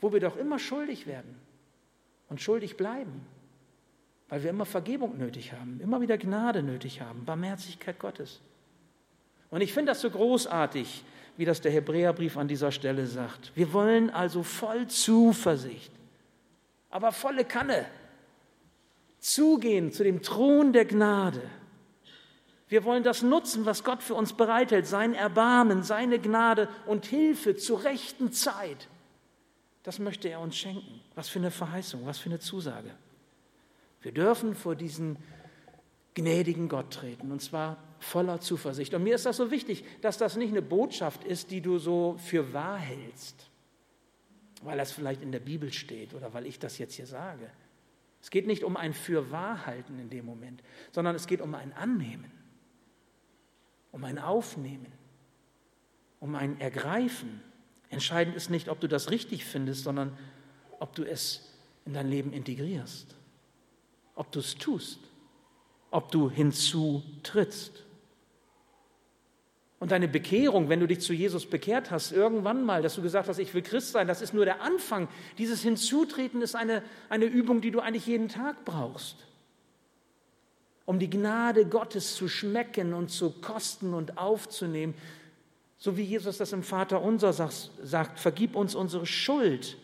Wo 0.00 0.12
wir 0.12 0.20
doch 0.20 0.36
immer 0.36 0.58
schuldig 0.58 1.06
werden 1.06 1.34
und 2.28 2.40
schuldig 2.40 2.76
bleiben, 2.76 3.26
weil 4.28 4.42
wir 4.42 4.50
immer 4.50 4.66
Vergebung 4.66 5.18
nötig 5.18 5.52
haben, 5.52 5.80
immer 5.80 6.00
wieder 6.00 6.18
Gnade 6.18 6.62
nötig 6.62 7.00
haben, 7.00 7.24
Barmherzigkeit 7.24 7.98
Gottes. 7.98 8.40
Und 9.50 9.60
ich 9.60 9.72
finde 9.72 9.92
das 9.92 10.00
so 10.00 10.10
großartig, 10.10 11.04
wie 11.36 11.44
das 11.44 11.60
der 11.60 11.72
Hebräerbrief 11.72 12.36
an 12.36 12.48
dieser 12.48 12.72
Stelle 12.72 13.06
sagt. 13.06 13.52
Wir 13.54 13.72
wollen 13.72 14.10
also 14.10 14.42
voll 14.42 14.88
Zuversicht, 14.88 15.92
aber 16.90 17.12
volle 17.12 17.44
Kanne 17.44 17.86
zugehen 19.18 19.92
zu 19.92 20.04
dem 20.04 20.22
Thron 20.22 20.72
der 20.72 20.84
Gnade. 20.84 21.42
Wir 22.68 22.84
wollen 22.84 23.02
das 23.02 23.22
nutzen, 23.22 23.64
was 23.64 23.82
Gott 23.82 24.02
für 24.02 24.14
uns 24.14 24.34
bereithält, 24.34 24.86
sein 24.86 25.14
Erbarmen, 25.14 25.82
seine 25.82 26.18
Gnade 26.18 26.68
und 26.86 27.06
Hilfe 27.06 27.56
zur 27.56 27.84
rechten 27.84 28.32
Zeit. 28.32 28.88
Das 29.88 29.98
möchte 29.98 30.28
er 30.28 30.40
uns 30.40 30.54
schenken. 30.54 31.00
Was 31.14 31.30
für 31.30 31.38
eine 31.38 31.50
Verheißung, 31.50 32.04
was 32.04 32.18
für 32.18 32.28
eine 32.28 32.40
Zusage. 32.40 32.90
Wir 34.02 34.12
dürfen 34.12 34.54
vor 34.54 34.76
diesen 34.76 35.16
gnädigen 36.12 36.68
Gott 36.68 36.92
treten 36.92 37.32
und 37.32 37.40
zwar 37.40 37.78
voller 37.98 38.38
Zuversicht. 38.38 38.92
Und 38.92 39.02
mir 39.02 39.14
ist 39.14 39.24
das 39.24 39.38
so 39.38 39.50
wichtig, 39.50 39.86
dass 40.02 40.18
das 40.18 40.36
nicht 40.36 40.50
eine 40.50 40.60
Botschaft 40.60 41.24
ist, 41.24 41.50
die 41.50 41.62
du 41.62 41.78
so 41.78 42.16
für 42.18 42.52
wahr 42.52 42.76
hältst, 42.76 43.48
weil 44.62 44.76
das 44.76 44.92
vielleicht 44.92 45.22
in 45.22 45.32
der 45.32 45.40
Bibel 45.40 45.72
steht 45.72 46.12
oder 46.12 46.34
weil 46.34 46.44
ich 46.44 46.58
das 46.58 46.76
jetzt 46.76 46.92
hier 46.92 47.06
sage. 47.06 47.50
Es 48.20 48.28
geht 48.28 48.46
nicht 48.46 48.64
um 48.64 48.76
ein 48.76 48.92
Fürwahrhalten 48.92 49.98
in 49.98 50.10
dem 50.10 50.26
Moment, 50.26 50.62
sondern 50.92 51.16
es 51.16 51.26
geht 51.26 51.40
um 51.40 51.54
ein 51.54 51.72
Annehmen, 51.72 52.30
um 53.90 54.04
ein 54.04 54.18
Aufnehmen, 54.18 54.92
um 56.20 56.34
ein 56.34 56.60
Ergreifen 56.60 57.40
Entscheidend 57.90 58.36
ist 58.36 58.50
nicht, 58.50 58.68
ob 58.68 58.80
du 58.80 58.88
das 58.88 59.10
richtig 59.10 59.44
findest, 59.44 59.84
sondern 59.84 60.16
ob 60.78 60.94
du 60.94 61.04
es 61.04 61.48
in 61.86 61.94
dein 61.94 62.08
Leben 62.08 62.32
integrierst, 62.32 63.14
ob 64.14 64.30
du 64.30 64.40
es 64.40 64.56
tust, 64.56 65.00
ob 65.90 66.12
du 66.12 66.30
hinzutrittst. 66.30 67.84
Und 69.80 69.92
deine 69.92 70.08
Bekehrung, 70.08 70.68
wenn 70.68 70.80
du 70.80 70.88
dich 70.88 71.00
zu 71.00 71.12
Jesus 71.12 71.46
bekehrt 71.46 71.90
hast, 71.90 72.10
irgendwann 72.10 72.64
mal, 72.64 72.82
dass 72.82 72.96
du 72.96 73.02
gesagt 73.02 73.28
hast, 73.28 73.38
ich 73.38 73.54
will 73.54 73.62
Christ 73.62 73.92
sein, 73.92 74.08
das 74.08 74.22
ist 74.22 74.34
nur 74.34 74.44
der 74.44 74.60
Anfang. 74.60 75.08
Dieses 75.38 75.62
Hinzutreten 75.62 76.42
ist 76.42 76.56
eine, 76.56 76.82
eine 77.08 77.26
Übung, 77.26 77.60
die 77.60 77.70
du 77.70 77.80
eigentlich 77.80 78.06
jeden 78.06 78.28
Tag 78.28 78.64
brauchst, 78.64 79.16
um 80.84 80.98
die 80.98 81.08
Gnade 81.08 81.64
Gottes 81.64 82.16
zu 82.16 82.28
schmecken 82.28 82.92
und 82.92 83.10
zu 83.10 83.30
kosten 83.30 83.94
und 83.94 84.18
aufzunehmen, 84.18 84.94
so 85.78 85.96
wie 85.96 86.02
Jesus 86.02 86.38
das 86.38 86.52
im 86.52 86.64
Vater 86.64 87.00
unser 87.02 87.32
sagt, 87.32 88.18
vergib 88.18 88.56
uns 88.56 88.74
unsere 88.74 89.06
Schuld. 89.06 89.78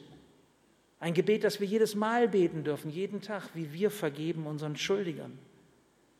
Ein 0.99 1.15
Gebet, 1.15 1.45
das 1.45 1.61
wir 1.61 1.67
jedes 1.67 1.95
Mal 1.95 2.29
beten 2.29 2.65
dürfen, 2.65 2.91
jeden 2.91 3.23
Tag, 3.23 3.51
wie 3.55 3.73
wir 3.73 3.91
vergeben 3.91 4.47
unseren 4.47 4.77
Schuldigern. 4.77 5.39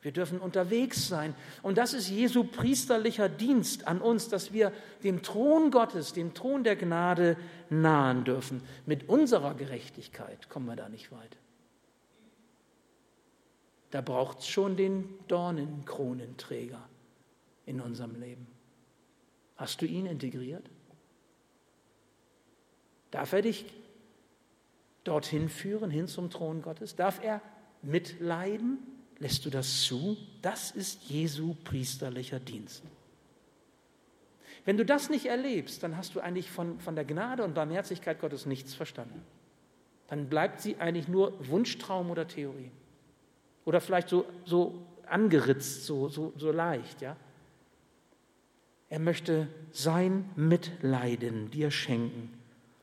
Wir 0.01 0.13
dürfen 0.13 0.39
unterwegs 0.39 1.09
sein. 1.09 1.35
Und 1.63 1.79
das 1.79 1.95
ist 1.95 2.11
Jesu 2.11 2.45
priesterlicher 2.45 3.31
Dienst 3.31 3.89
an 3.89 4.03
uns, 4.03 4.29
dass 4.29 4.53
wir 4.53 4.71
dem 5.03 5.23
Thron 5.23 5.71
Gottes, 5.71 6.13
dem 6.13 6.35
Thron 6.35 6.63
der 6.63 6.77
Gnade 6.77 7.39
nahen 7.71 8.25
dürfen. 8.25 8.61
Mit 8.85 9.09
unserer 9.09 9.55
Gerechtigkeit 9.55 10.51
kommen 10.51 10.67
wir 10.67 10.77
da 10.77 10.91
nicht 10.91 11.11
weit. 11.11 11.39
Da 13.91 14.03
braucht 14.03 14.41
es 14.41 14.47
schon 14.47 14.77
den 14.77 15.09
Dornenkronenträger 15.29 16.87
in 17.65 17.81
unserem 17.81 18.21
Leben. 18.21 18.54
Hast 19.57 19.81
du 19.83 19.87
ihn 19.87 20.07
integriert? 20.07 20.65
Darf 23.11 23.33
er 23.33 23.43
dich 23.43 23.67
dorthin 25.05 25.49
führen, 25.49 25.91
hin 25.91 26.09
zum 26.09 26.31
Thron 26.31 26.63
Gottes? 26.63 26.97
Darf 26.97 27.23
er 27.23 27.41
mitleiden? 27.83 28.79
Lässt 29.19 29.45
du 29.45 29.51
das 29.51 29.83
zu? 29.83 30.17
Das 30.43 30.73
ist 30.73 31.05
Jesu 31.05 31.55
priesterlicher 31.63 32.41
Dienst. 32.41 32.83
Wenn 34.65 34.77
du 34.77 34.85
das 34.85 35.11
nicht 35.11 35.27
erlebst, 35.27 35.83
dann 35.83 35.97
hast 35.97 36.15
du 36.15 36.21
eigentlich 36.21 36.51
von, 36.51 36.81
von 36.81 36.97
der 36.97 37.05
Gnade 37.05 37.45
und 37.45 37.55
Barmherzigkeit 37.55 38.21
Gottes 38.21 38.47
nichts 38.47 38.75
verstanden. 38.75 39.23
Dann 40.09 40.29
bleibt 40.29 40.61
sie 40.61 40.77
eigentlich 40.77 41.07
nur 41.07 41.35
Wunschtraum 41.49 42.11
oder 42.11 42.27
Theorie. 42.27 42.71
Oder 43.65 43.81
vielleicht 43.81 44.09
so, 44.09 44.27
so 44.45 44.87
angeritzt, 45.07 45.85
so, 45.85 46.09
so, 46.09 46.33
so 46.37 46.51
leicht. 46.51 47.03
Ja? 47.03 47.17
Er 48.95 49.01
möchte 49.01 49.49
sein 49.73 50.31
Mitleiden 50.37 51.51
dir 51.51 51.73
schenken, 51.73 52.31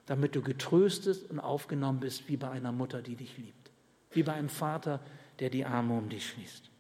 damit 0.06 0.36
du 0.36 0.42
getröstet 0.42 1.32
und 1.32 1.40
aufgenommen 1.40 2.02
bist 2.02 2.28
wie 2.28 2.36
bei 2.36 2.50
einer 2.50 2.74
Mutter, 2.74 3.02
die 3.02 3.16
dich 3.16 3.38
liebt, 3.38 3.72
wie 4.12 4.22
bei 4.22 4.34
einem 4.34 4.50
Vater, 4.50 5.00
der 5.40 5.50
die 5.50 5.64
Arme 5.64 5.98
um 5.98 6.10
dich 6.10 6.28
schließt. 6.28 6.71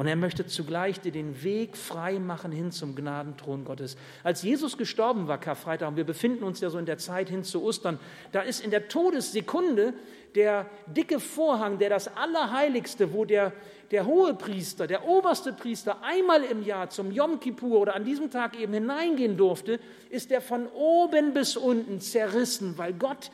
Und 0.00 0.06
er 0.06 0.16
möchte 0.16 0.46
zugleich 0.46 0.98
dir 1.02 1.12
den 1.12 1.42
Weg 1.42 1.76
frei 1.76 2.18
machen 2.18 2.52
hin 2.52 2.72
zum 2.72 2.94
Gnadenthron 2.94 3.66
Gottes. 3.66 3.98
Als 4.24 4.42
Jesus 4.42 4.78
gestorben 4.78 5.28
war, 5.28 5.36
Karfreitag, 5.36 5.90
und 5.90 5.96
wir 5.98 6.04
befinden 6.04 6.42
uns 6.42 6.58
ja 6.62 6.70
so 6.70 6.78
in 6.78 6.86
der 6.86 6.96
Zeit 6.96 7.28
hin 7.28 7.44
zu 7.44 7.62
Ostern, 7.62 7.98
da 8.32 8.40
ist 8.40 8.64
in 8.64 8.70
der 8.70 8.88
Todessekunde 8.88 9.92
der 10.34 10.64
dicke 10.86 11.20
Vorhang, 11.20 11.76
der 11.78 11.90
das 11.90 12.16
Allerheiligste, 12.16 13.12
wo 13.12 13.26
der, 13.26 13.52
der 13.90 14.06
hohe 14.06 14.32
Priester, 14.32 14.86
der 14.86 15.06
oberste 15.06 15.52
Priester 15.52 16.02
einmal 16.02 16.44
im 16.44 16.62
Jahr 16.64 16.88
zum 16.88 17.12
Yom 17.12 17.38
Kippur 17.38 17.78
oder 17.78 17.94
an 17.94 18.06
diesem 18.06 18.30
Tag 18.30 18.58
eben 18.58 18.72
hineingehen 18.72 19.36
durfte, 19.36 19.80
ist 20.08 20.30
der 20.30 20.40
von 20.40 20.66
oben 20.68 21.34
bis 21.34 21.58
unten 21.58 22.00
zerrissen, 22.00 22.78
weil 22.78 22.94
Gott 22.94 23.30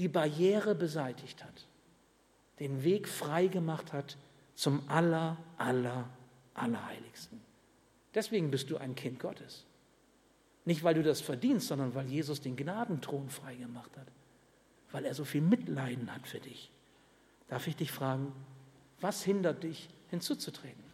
die 0.00 0.08
Barriere 0.08 0.74
beseitigt 0.74 1.44
hat, 1.44 1.68
den 2.58 2.82
Weg 2.82 3.06
frei 3.06 3.46
gemacht 3.46 3.92
hat 3.92 4.16
zum 4.60 4.86
aller, 4.90 5.38
aller 5.56 6.06
Allerheiligsten. 6.52 7.40
Deswegen 8.14 8.50
bist 8.50 8.68
du 8.68 8.76
ein 8.76 8.94
Kind 8.94 9.18
Gottes. 9.18 9.64
Nicht, 10.66 10.84
weil 10.84 10.92
du 10.92 11.02
das 11.02 11.22
verdienst, 11.22 11.68
sondern 11.68 11.94
weil 11.94 12.06
Jesus 12.06 12.42
den 12.42 12.56
Gnadenthron 12.56 13.30
freigemacht 13.30 13.96
hat. 13.96 14.06
Weil 14.92 15.06
er 15.06 15.14
so 15.14 15.24
viel 15.24 15.40
Mitleiden 15.40 16.14
hat 16.14 16.26
für 16.26 16.40
dich. 16.40 16.70
Darf 17.48 17.66
ich 17.68 17.76
dich 17.76 17.90
fragen, 17.90 18.34
was 19.00 19.22
hindert 19.22 19.62
dich, 19.62 19.88
hinzuzutreten? 20.10 20.84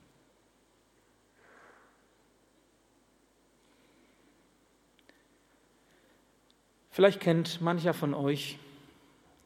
Vielleicht 6.90 7.18
kennt 7.18 7.60
mancher 7.60 7.94
von 7.94 8.14
euch 8.14 8.60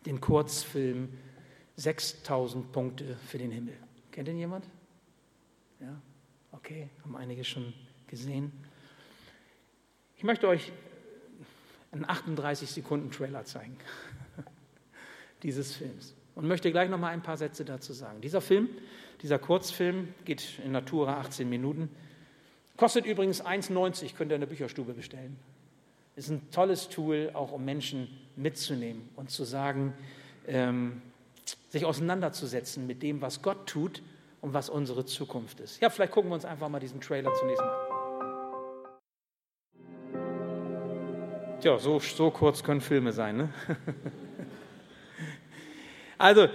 den 0.05 0.21
Kurzfilm 0.21 1.09
6000 1.77 2.71
Punkte 2.71 3.17
für 3.27 3.39
den 3.39 3.51
Himmel. 3.51 3.79
Kennt 4.13 4.29
ihn 4.29 4.39
jemand? 4.39 4.69
Ja, 5.81 6.01
okay, 6.53 6.89
haben 7.03 7.17
einige 7.17 7.45
schon 7.45 7.73
gesehen. 8.07 8.53
Ich 10.17 10.25
möchte 10.25 10.49
euch 10.49 10.73
einen 11.93 12.09
38 12.09 12.71
Sekunden 12.71 13.11
Trailer 13.11 13.45
zeigen 13.45 13.77
dieses 15.43 15.75
Films 15.75 16.15
und 16.35 16.47
möchte 16.47 16.71
gleich 16.71 16.91
noch 16.91 16.99
mal 16.99 17.09
ein 17.09 17.23
paar 17.23 17.37
Sätze 17.37 17.65
dazu 17.65 17.93
sagen. 17.93 18.21
Dieser 18.21 18.41
Film, 18.41 18.69
dieser 19.23 19.39
Kurzfilm 19.39 20.13
geht 20.25 20.59
in 20.65 20.73
Natura 20.73 21.21
18 21.21 21.49
Minuten, 21.49 21.89
kostet 22.77 23.07
übrigens 23.07 23.45
1,90, 23.45 24.15
könnt 24.15 24.33
ihr 24.33 24.37
in 24.37 24.41
der 24.41 24.49
Bücherstube 24.49 24.93
bestellen 24.93 25.37
ist 26.21 26.29
ein 26.29 26.51
tolles 26.51 26.89
Tool, 26.91 27.31
auch 27.33 27.53
um 27.53 27.65
Menschen 27.65 28.09
mitzunehmen 28.37 29.09
und 29.17 29.31
zu 29.31 29.45
sagen, 29.45 29.95
ähm, 30.47 31.01
sich 31.69 31.85
auseinanderzusetzen 31.85 32.87
mit 32.87 33.03
dem, 33.03 33.23
was 33.23 33.43
Gott 33.43 33.67
tut 33.67 34.03
und 34.41 34.55
was 34.55 34.69
unsere 34.69 35.05
Zukunft 35.05 35.61
ist. 35.61 35.81
Ja, 35.81 35.91
vielleicht 35.91 36.13
gucken 36.13 36.31
wir 36.31 36.35
uns 36.35 36.45
einfach 36.45 36.69
mal 36.69 36.81
diesen 36.81 37.01
Trailer 37.01 37.33
zunächst 37.35 37.63
mal 37.63 37.71
an. 37.71 38.01
Tja, 41.61 41.79
so, 41.79 41.99
so 41.99 42.31
kurz 42.31 42.63
können 42.63 42.81
Filme 42.81 43.13
sein. 43.13 43.37
Ne? 43.37 43.49
also, 46.19 46.49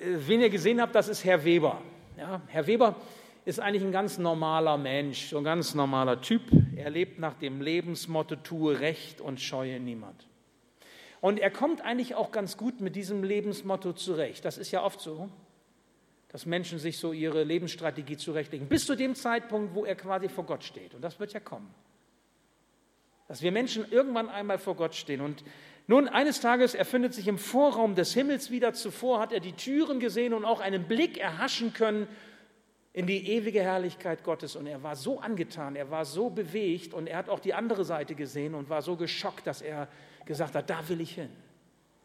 wen 0.00 0.40
ihr 0.40 0.48
gesehen 0.48 0.80
habt, 0.80 0.94
das 0.94 1.08
ist 1.08 1.24
Herr 1.24 1.44
Weber. 1.44 1.82
Ja, 2.16 2.40
Herr 2.46 2.66
Weber 2.66 2.96
ist 3.44 3.60
eigentlich 3.60 3.82
ein 3.82 3.92
ganz 3.92 4.16
normaler 4.16 4.78
Mensch, 4.78 5.28
so 5.28 5.38
ein 5.38 5.44
ganz 5.44 5.74
normaler 5.74 6.22
Typ. 6.22 6.42
Er 6.74 6.88
lebt 6.88 7.18
nach 7.18 7.34
dem 7.34 7.60
Lebensmotto, 7.60 8.36
tue 8.36 8.80
Recht 8.80 9.20
und 9.20 9.40
scheue 9.40 9.78
niemand. 9.78 10.26
Und 11.20 11.38
er 11.38 11.50
kommt 11.50 11.80
eigentlich 11.82 12.14
auch 12.14 12.30
ganz 12.30 12.56
gut 12.56 12.80
mit 12.80 12.96
diesem 12.96 13.22
Lebensmotto 13.22 13.92
zurecht. 13.92 14.44
Das 14.44 14.58
ist 14.58 14.70
ja 14.70 14.82
oft 14.82 15.00
so, 15.00 15.28
dass 16.28 16.46
Menschen 16.46 16.78
sich 16.78 16.98
so 16.98 17.12
ihre 17.12 17.44
Lebensstrategie 17.44 18.16
zurechtlegen, 18.16 18.68
bis 18.68 18.86
zu 18.86 18.94
dem 18.94 19.14
Zeitpunkt, 19.14 19.74
wo 19.74 19.84
er 19.84 19.94
quasi 19.94 20.28
vor 20.28 20.44
Gott 20.44 20.64
steht. 20.64 20.94
Und 20.94 21.02
das 21.02 21.18
wird 21.18 21.32
ja 21.32 21.40
kommen. 21.40 21.72
Dass 23.28 23.42
wir 23.42 23.52
Menschen 23.52 23.90
irgendwann 23.90 24.28
einmal 24.28 24.58
vor 24.58 24.76
Gott 24.76 24.94
stehen. 24.94 25.20
Und 25.20 25.44
nun, 25.88 26.08
eines 26.08 26.40
Tages, 26.40 26.74
er 26.74 26.84
findet 26.84 27.14
sich 27.14 27.28
im 27.28 27.38
Vorraum 27.38 27.94
des 27.94 28.12
Himmels 28.12 28.50
wieder. 28.50 28.72
Zuvor 28.72 29.20
hat 29.20 29.32
er 29.32 29.40
die 29.40 29.52
Türen 29.52 30.00
gesehen 30.00 30.34
und 30.34 30.44
auch 30.44 30.60
einen 30.60 30.88
Blick 30.88 31.18
erhaschen 31.18 31.72
können 31.72 32.08
in 32.92 33.06
die 33.06 33.28
ewige 33.28 33.60
Herrlichkeit 33.60 34.24
Gottes. 34.24 34.56
Und 34.56 34.66
er 34.66 34.82
war 34.82 34.96
so 34.96 35.20
angetan, 35.20 35.76
er 35.76 35.90
war 35.90 36.04
so 36.04 36.30
bewegt 36.30 36.92
und 36.92 37.06
er 37.06 37.18
hat 37.18 37.28
auch 37.28 37.40
die 37.40 37.54
andere 37.54 37.84
Seite 37.84 38.14
gesehen 38.14 38.54
und 38.54 38.68
war 38.68 38.82
so 38.82 38.96
geschockt, 38.96 39.46
dass 39.46 39.62
er 39.62 39.88
gesagt 40.26 40.54
hat, 40.54 40.68
da 40.68 40.86
will 40.88 41.00
ich 41.00 41.14
hin. 41.14 41.30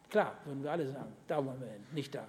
Klar, 0.08 0.36
würden 0.44 0.62
wir 0.62 0.70
alle 0.70 0.86
sagen, 0.90 1.12
da 1.26 1.44
wollen 1.44 1.60
wir 1.60 1.68
hin, 1.68 1.84
nicht 1.92 2.14
da. 2.14 2.26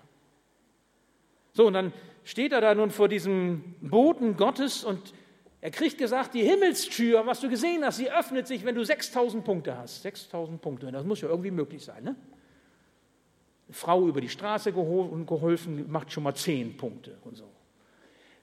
So, 1.54 1.68
und 1.68 1.74
dann 1.74 1.94
steht 2.24 2.52
er 2.52 2.62
da 2.62 2.74
nun 2.74 2.92
vor 2.92 3.08
diesem 3.08 3.76
Boden 3.82 4.36
Gottes 4.36 4.84
und 4.84 5.14
er 5.62 5.72
kriegt 5.72 5.98
gesagt, 5.98 6.34
die 6.34 6.44
Himmelstür, 6.44 7.26
was 7.26 7.40
du 7.40 7.50
gesehen 7.50 7.86
hast, 7.86 7.98
sie 7.98 8.12
öffnet 8.12 8.48
sich, 8.48 8.66
wenn 8.66 8.76
du 8.76 8.84
6000 8.84 9.46
Punkte 9.46 9.78
hast. 9.78 10.02
6000 10.02 10.62
Punkte, 10.62 10.92
das 10.92 11.06
muss 11.06 11.22
ja 11.22 11.30
irgendwie 11.30 11.52
möglich 11.52 11.86
sein. 11.86 12.04
Ne? 12.04 12.16
Eine 13.68 13.74
Frau 13.74 14.08
über 14.08 14.20
die 14.20 14.30
Straße 14.30 14.74
geholfen, 14.74 15.90
macht 15.90 16.12
schon 16.12 16.24
mal 16.24 16.36
10 16.36 16.76
Punkte 16.76 17.18
und 17.24 17.38
so. 17.38 17.50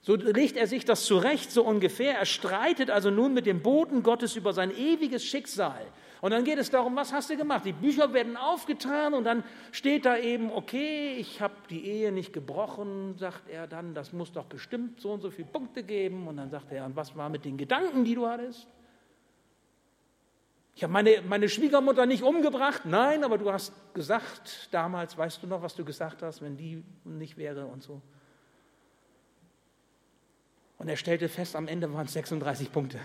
So 0.01 0.15
legt 0.15 0.57
er 0.57 0.65
sich 0.65 0.83
das 0.83 1.05
zurecht, 1.05 1.51
so 1.51 1.63
ungefähr. 1.63 2.17
Er 2.17 2.25
streitet 2.25 2.89
also 2.89 3.11
nun 3.11 3.35
mit 3.35 3.45
dem 3.45 3.61
Boden 3.61 4.01
Gottes 4.01 4.35
über 4.35 4.51
sein 4.51 4.75
ewiges 4.75 5.23
Schicksal. 5.23 5.85
Und 6.21 6.29
dann 6.29 6.43
geht 6.43 6.59
es 6.59 6.69
darum, 6.69 6.95
was 6.95 7.11
hast 7.11 7.31
du 7.31 7.35
gemacht? 7.35 7.65
Die 7.65 7.73
Bücher 7.73 8.13
werden 8.13 8.37
aufgetan 8.37 9.15
und 9.15 9.23
dann 9.23 9.43
steht 9.71 10.05
da 10.05 10.17
eben, 10.17 10.51
okay, 10.51 11.15
ich 11.15 11.41
habe 11.41 11.55
die 11.71 11.83
Ehe 11.83 12.11
nicht 12.11 12.31
gebrochen, 12.31 13.17
sagt 13.17 13.49
er 13.49 13.65
dann, 13.65 13.95
das 13.95 14.13
muss 14.13 14.31
doch 14.31 14.45
bestimmt 14.45 15.01
so 15.01 15.11
und 15.11 15.21
so 15.21 15.31
viele 15.31 15.47
Punkte 15.47 15.81
geben. 15.83 16.27
Und 16.27 16.37
dann 16.37 16.51
sagt 16.51 16.71
er, 16.71 16.85
und 16.85 16.95
was 16.95 17.15
war 17.15 17.29
mit 17.29 17.43
den 17.43 17.57
Gedanken, 17.57 18.05
die 18.05 18.13
du 18.13 18.27
hattest? 18.27 18.67
Ich 20.75 20.83
habe 20.83 20.93
meine, 20.93 21.23
meine 21.27 21.49
Schwiegermutter 21.49 22.05
nicht 22.05 22.21
umgebracht. 22.21 22.85
Nein, 22.85 23.23
aber 23.23 23.39
du 23.39 23.51
hast 23.51 23.73
gesagt, 23.95 24.69
damals, 24.71 25.17
weißt 25.17 25.41
du 25.41 25.47
noch, 25.47 25.63
was 25.63 25.75
du 25.75 25.83
gesagt 25.83 26.21
hast, 26.21 26.43
wenn 26.43 26.55
die 26.55 26.83
nicht 27.03 27.35
wäre 27.35 27.65
und 27.65 27.81
so. 27.81 27.99
Und 30.77 30.87
er 30.87 30.97
stellte 30.97 31.29
fest, 31.29 31.55
am 31.55 31.67
Ende 31.67 31.91
waren 31.91 32.05
es 32.05 32.13
36 32.13 32.71
Punkte. 32.71 32.99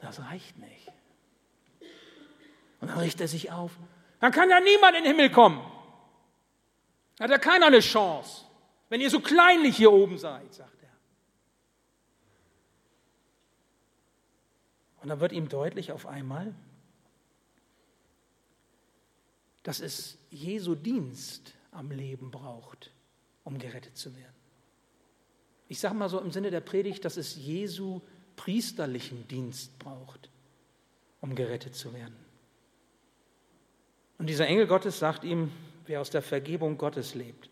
Das 0.00 0.20
reicht 0.20 0.58
nicht. 0.58 0.92
Und 2.80 2.88
dann 2.88 2.98
richtet 2.98 3.22
er 3.22 3.28
sich 3.28 3.50
auf. 3.50 3.72
Dann 4.20 4.32
kann 4.32 4.50
ja 4.50 4.60
niemand 4.60 4.96
in 4.96 5.04
den 5.04 5.12
Himmel 5.12 5.30
kommen. 5.30 5.60
Hat 7.18 7.30
ja 7.30 7.38
keiner 7.38 7.66
eine 7.66 7.80
Chance, 7.80 8.44
wenn 8.88 9.00
ihr 9.00 9.10
so 9.10 9.20
kleinlich 9.20 9.76
hier 9.76 9.92
oben 9.92 10.18
seid, 10.18 10.54
sagt 10.54 10.82
er. 10.82 10.88
Und 15.02 15.08
dann 15.08 15.20
wird 15.20 15.32
ihm 15.32 15.48
deutlich 15.48 15.92
auf 15.92 16.06
einmal, 16.06 16.54
dass 19.62 19.80
es 19.80 20.18
Jesu 20.30 20.74
Dienst 20.74 21.54
am 21.72 21.90
Leben 21.90 22.30
braucht, 22.30 22.90
um 23.44 23.58
gerettet 23.58 23.96
zu 23.96 24.16
werden. 24.16 24.34
Ich 25.68 25.80
sage 25.80 25.94
mal 25.94 26.08
so 26.08 26.20
im 26.20 26.30
Sinne 26.30 26.50
der 26.50 26.60
Predigt, 26.60 27.04
dass 27.04 27.16
es 27.16 27.36
Jesu 27.36 28.00
priesterlichen 28.36 29.28
Dienst 29.28 29.78
braucht, 29.78 30.30
um 31.20 31.34
gerettet 31.34 31.74
zu 31.74 31.92
werden. 31.92 32.16
Und 34.18 34.26
dieser 34.26 34.46
Engel 34.46 34.66
Gottes 34.66 34.98
sagt 34.98 35.24
ihm, 35.24 35.52
wer 35.86 36.00
aus 36.00 36.10
der 36.10 36.22
Vergebung 36.22 36.76
Gottes 36.76 37.14
lebt, 37.14 37.48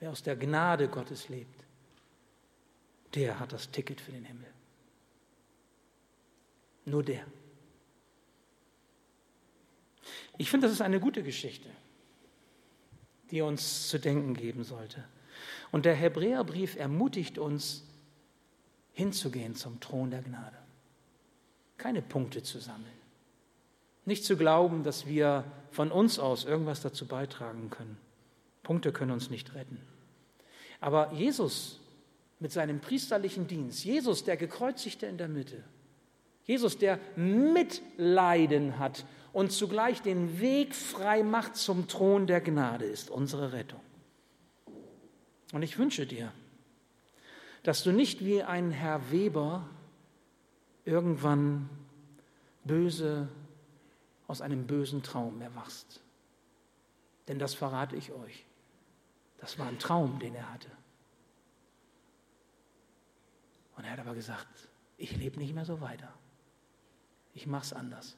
wer 0.00 0.10
aus 0.10 0.22
der 0.22 0.36
Gnade 0.36 0.88
Gottes 0.88 1.28
lebt, 1.28 1.64
der 3.14 3.38
hat 3.38 3.52
das 3.52 3.70
Ticket 3.70 4.00
für 4.00 4.12
den 4.12 4.24
Himmel. 4.24 4.52
Nur 6.84 7.02
der. 7.02 7.24
Ich 10.36 10.50
finde, 10.50 10.66
das 10.66 10.74
ist 10.74 10.82
eine 10.82 11.00
gute 11.00 11.22
Geschichte, 11.22 11.70
die 13.30 13.40
uns 13.40 13.88
zu 13.88 13.98
denken 13.98 14.34
geben 14.34 14.64
sollte. 14.64 15.04
Und 15.70 15.84
der 15.84 15.94
Hebräerbrief 15.94 16.76
ermutigt 16.76 17.38
uns, 17.38 17.84
hinzugehen 18.92 19.54
zum 19.54 19.80
Thron 19.80 20.10
der 20.10 20.22
Gnade. 20.22 20.56
Keine 21.76 22.02
Punkte 22.02 22.42
zu 22.42 22.58
sammeln. 22.58 23.03
Nicht 24.04 24.24
zu 24.24 24.36
glauben, 24.36 24.82
dass 24.82 25.06
wir 25.06 25.44
von 25.70 25.90
uns 25.90 26.18
aus 26.18 26.44
irgendwas 26.44 26.82
dazu 26.82 27.06
beitragen 27.06 27.70
können. 27.70 27.96
Punkte 28.62 28.92
können 28.92 29.12
uns 29.12 29.30
nicht 29.30 29.54
retten. 29.54 29.80
Aber 30.80 31.12
Jesus 31.12 31.80
mit 32.38 32.52
seinem 32.52 32.80
priesterlichen 32.80 33.46
Dienst, 33.46 33.84
Jesus, 33.84 34.24
der 34.24 34.36
gekreuzigte 34.36 35.06
in 35.06 35.16
der 35.16 35.28
Mitte, 35.28 35.64
Jesus, 36.44 36.76
der 36.76 36.98
Mitleiden 37.16 38.78
hat 38.78 39.06
und 39.32 39.50
zugleich 39.50 40.02
den 40.02 40.40
Weg 40.40 40.74
frei 40.74 41.22
macht 41.22 41.56
zum 41.56 41.88
Thron 41.88 42.26
der 42.26 42.40
Gnade, 42.40 42.84
ist 42.84 43.10
unsere 43.10 43.52
Rettung. 43.52 43.80
Und 45.52 45.62
ich 45.62 45.78
wünsche 45.78 46.06
dir, 46.06 46.32
dass 47.62 47.82
du 47.82 47.92
nicht 47.92 48.24
wie 48.24 48.42
ein 48.42 48.70
Herr 48.70 49.10
Weber 49.10 49.66
irgendwann 50.84 51.70
böse 52.64 53.28
aus 54.26 54.40
einem 54.40 54.66
bösen 54.66 55.02
Traum 55.02 55.40
erwachst. 55.40 56.00
Denn 57.28 57.38
das 57.38 57.54
verrate 57.54 57.96
ich 57.96 58.12
euch. 58.12 58.44
Das 59.38 59.58
war 59.58 59.66
ein 59.66 59.78
Traum, 59.78 60.18
den 60.18 60.34
er 60.34 60.52
hatte. 60.52 60.70
Und 63.76 63.84
er 63.84 63.92
hat 63.92 64.00
aber 64.00 64.14
gesagt, 64.14 64.68
ich 64.96 65.16
lebe 65.16 65.38
nicht 65.38 65.54
mehr 65.54 65.64
so 65.64 65.80
weiter. 65.80 66.12
Ich 67.34 67.46
mache 67.46 67.64
es 67.64 67.72
anders. 67.72 68.16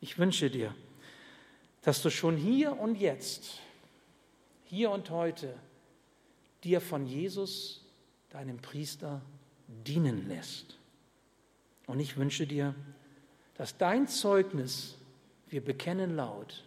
Ich 0.00 0.18
wünsche 0.18 0.50
dir, 0.50 0.74
dass 1.82 2.00
du 2.02 2.10
schon 2.10 2.36
hier 2.36 2.78
und 2.78 2.96
jetzt, 2.96 3.60
hier 4.64 4.90
und 4.90 5.10
heute, 5.10 5.54
dir 6.62 6.80
von 6.80 7.06
Jesus, 7.06 7.84
deinem 8.30 8.58
Priester, 8.58 9.20
dienen 9.68 10.28
lässt. 10.28 10.78
Und 11.86 12.00
ich 12.00 12.16
wünsche 12.16 12.46
dir, 12.46 12.74
dass 13.54 13.76
dein 13.76 14.08
Zeugnis, 14.08 14.96
wir 15.54 15.64
bekennen 15.64 16.16
laut, 16.16 16.64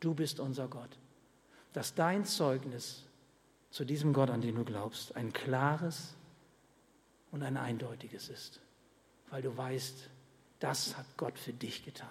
du 0.00 0.14
bist 0.14 0.40
unser 0.40 0.68
Gott, 0.68 0.98
dass 1.72 1.94
dein 1.94 2.26
Zeugnis 2.26 3.04
zu 3.70 3.86
diesem 3.86 4.12
Gott, 4.12 4.28
an 4.28 4.42
den 4.42 4.56
du 4.56 4.64
glaubst, 4.64 5.16
ein 5.16 5.32
klares, 5.32 6.14
und 7.30 7.42
ein 7.42 7.56
eindeutiges 7.56 8.28
ist, 8.28 8.60
weil 9.30 9.42
du 9.42 9.54
weißt, 9.56 10.08
das 10.58 10.96
hat 10.96 11.06
Gott 11.16 11.38
für 11.38 11.52
dich 11.52 11.84
getan. 11.84 12.08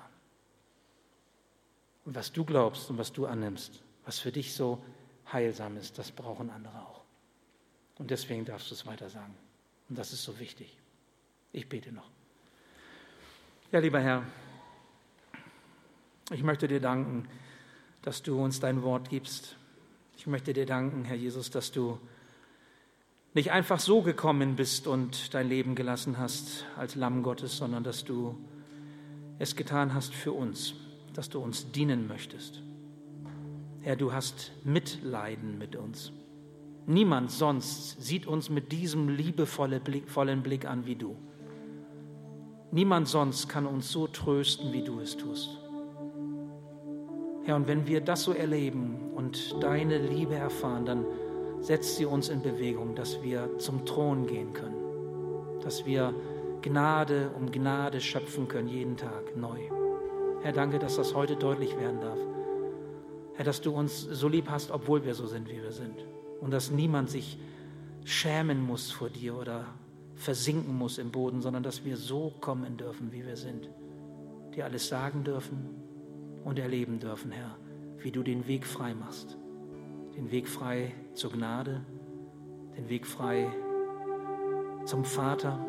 Und 2.05 2.15
was 2.15 2.31
du 2.31 2.45
glaubst 2.45 2.89
und 2.89 2.97
was 2.97 3.11
du 3.11 3.25
annimmst, 3.25 3.81
was 4.03 4.19
für 4.19 4.31
dich 4.31 4.53
so 4.53 4.83
heilsam 5.31 5.77
ist, 5.77 5.97
das 5.97 6.11
brauchen 6.11 6.49
andere 6.49 6.79
auch. 6.79 7.03
Und 7.97 8.11
deswegen 8.11 8.45
darfst 8.45 8.69
du 8.69 8.75
es 8.75 8.85
weiter 8.85 9.09
sagen. 9.09 9.35
Und 9.89 9.97
das 9.97 10.13
ist 10.13 10.23
so 10.23 10.37
wichtig. 10.39 10.77
Ich 11.53 11.67
bete 11.69 11.91
noch. 11.91 12.09
Ja, 13.71 13.79
lieber 13.79 13.99
Herr, 13.99 14.23
ich 16.31 16.43
möchte 16.43 16.67
dir 16.67 16.79
danken, 16.79 17.27
dass 18.01 18.23
du 18.23 18.41
uns 18.41 18.59
dein 18.59 18.81
Wort 18.83 19.09
gibst. 19.09 19.55
Ich 20.17 20.27
möchte 20.27 20.53
dir 20.53 20.65
danken, 20.65 21.03
Herr 21.05 21.15
Jesus, 21.15 21.51
dass 21.51 21.71
du 21.71 21.99
nicht 23.33 23.51
einfach 23.51 23.79
so 23.79 24.01
gekommen 24.01 24.55
bist 24.55 24.87
und 24.87 25.33
dein 25.33 25.49
Leben 25.49 25.75
gelassen 25.75 26.17
hast 26.17 26.65
als 26.77 26.95
Lamm 26.95 27.21
Gottes, 27.21 27.57
sondern 27.57 27.83
dass 27.83 28.05
du 28.05 28.37
es 29.39 29.55
getan 29.55 29.93
hast 29.93 30.13
für 30.13 30.31
uns, 30.31 30.73
dass 31.13 31.29
du 31.29 31.39
uns 31.39 31.71
dienen 31.71 32.07
möchtest. 32.07 32.61
Herr, 33.81 33.95
du 33.95 34.13
hast 34.13 34.51
Mitleiden 34.63 35.57
mit 35.57 35.75
uns. 35.75 36.11
Niemand 36.87 37.31
sonst 37.31 38.01
sieht 38.01 38.25
uns 38.25 38.49
mit 38.49 38.71
diesem 38.71 39.09
liebevollen 39.09 39.81
Blick, 40.43 40.65
an 40.65 40.85
wie 40.85 40.95
du. 40.95 41.15
Niemand 42.71 43.07
sonst 43.07 43.49
kann 43.49 43.65
uns 43.65 43.91
so 43.91 44.07
trösten, 44.07 44.71
wie 44.71 44.83
du 44.83 44.99
es 44.99 45.17
tust. 45.17 45.64
Herr, 47.45 47.55
und 47.55 47.67
wenn 47.67 47.85
wir 47.85 48.01
das 48.01 48.23
so 48.23 48.33
erleben 48.33 49.11
und 49.15 49.61
deine 49.61 49.99
Liebe 49.99 50.33
erfahren, 50.33 50.83
dann 50.83 51.05
setzt 51.61 51.97
sie 51.97 52.05
uns 52.05 52.29
in 52.29 52.41
Bewegung, 52.41 52.95
dass 52.95 53.21
wir 53.21 53.59
zum 53.59 53.85
Thron 53.85 54.25
gehen 54.25 54.51
können, 54.53 55.61
dass 55.61 55.85
wir 55.85 56.11
Gnade 56.63 57.29
um 57.37 57.51
Gnade 57.51 58.01
schöpfen 58.01 58.47
können, 58.47 58.67
jeden 58.67 58.97
Tag 58.97 59.37
neu. 59.37 59.59
Herr, 60.41 60.53
danke, 60.53 60.79
dass 60.79 60.95
das 60.95 61.13
heute 61.13 61.35
deutlich 61.35 61.77
werden 61.77 62.01
darf. 62.01 62.17
Herr, 63.35 63.45
dass 63.45 63.61
du 63.61 63.71
uns 63.71 64.01
so 64.01 64.27
lieb 64.27 64.49
hast, 64.49 64.71
obwohl 64.71 65.05
wir 65.05 65.13
so 65.13 65.27
sind, 65.27 65.47
wie 65.47 65.61
wir 65.61 65.71
sind. 65.71 66.03
Und 66.41 66.51
dass 66.51 66.71
niemand 66.71 67.11
sich 67.11 67.37
schämen 68.05 68.65
muss 68.65 68.89
vor 68.89 69.09
dir 69.09 69.35
oder 69.35 69.65
versinken 70.15 70.75
muss 70.75 70.97
im 70.97 71.11
Boden, 71.11 71.41
sondern 71.41 71.61
dass 71.61 71.85
wir 71.85 71.97
so 71.97 72.33
kommen 72.41 72.77
dürfen, 72.77 73.11
wie 73.11 73.23
wir 73.23 73.37
sind. 73.37 73.69
Dir 74.55 74.65
alles 74.65 74.87
sagen 74.87 75.23
dürfen 75.23 75.84
und 76.45 76.59
erleben 76.59 76.99
dürfen, 76.99 77.31
Herr, 77.31 77.57
wie 77.97 78.11
du 78.11 78.23
den 78.23 78.47
Weg 78.47 78.65
frei 78.65 78.93
machst. 78.93 79.37
Den 80.15 80.31
Weg 80.31 80.47
frei 80.47 80.93
zur 81.13 81.31
Gnade, 81.33 81.81
den 82.77 82.87
Weg 82.87 83.05
frei 83.05 83.47
zum 84.85 85.03
Vater, 85.03 85.59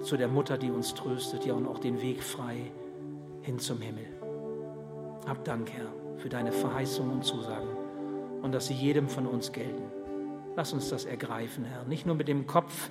zu 0.00 0.16
der 0.16 0.28
Mutter, 0.28 0.56
die 0.56 0.70
uns 0.70 0.94
tröstet, 0.94 1.44
ja 1.44 1.52
und 1.52 1.66
auch 1.66 1.78
den 1.78 2.00
Weg 2.00 2.22
frei 2.22 2.70
hin 3.42 3.58
zum 3.58 3.80
Himmel. 3.80 4.06
Hab 5.26 5.44
Dank, 5.44 5.70
Herr, 5.70 5.92
für 6.16 6.28
deine 6.28 6.52
Verheißungen 6.52 7.12
und 7.12 7.24
Zusagen 7.24 7.68
und 8.42 8.52
dass 8.52 8.68
sie 8.68 8.74
jedem 8.74 9.08
von 9.08 9.26
uns 9.26 9.52
gelten. 9.52 9.84
Lass 10.56 10.72
uns 10.72 10.88
das 10.88 11.04
ergreifen, 11.04 11.64
Herr. 11.64 11.84
Nicht 11.84 12.06
nur 12.06 12.14
mit 12.14 12.28
dem 12.28 12.46
Kopf 12.46 12.90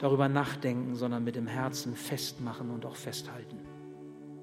darüber 0.00 0.28
nachdenken, 0.28 0.94
sondern 0.94 1.24
mit 1.24 1.34
dem 1.34 1.46
Herzen 1.46 1.96
festmachen 1.96 2.70
und 2.70 2.86
auch 2.86 2.96
festhalten. 2.96 3.58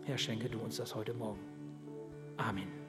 Herr, 0.05 0.17
schenke 0.17 0.49
du 0.49 0.59
uns 0.59 0.77
das 0.77 0.95
heute 0.95 1.13
Morgen. 1.13 1.50
아멘. 2.41 2.80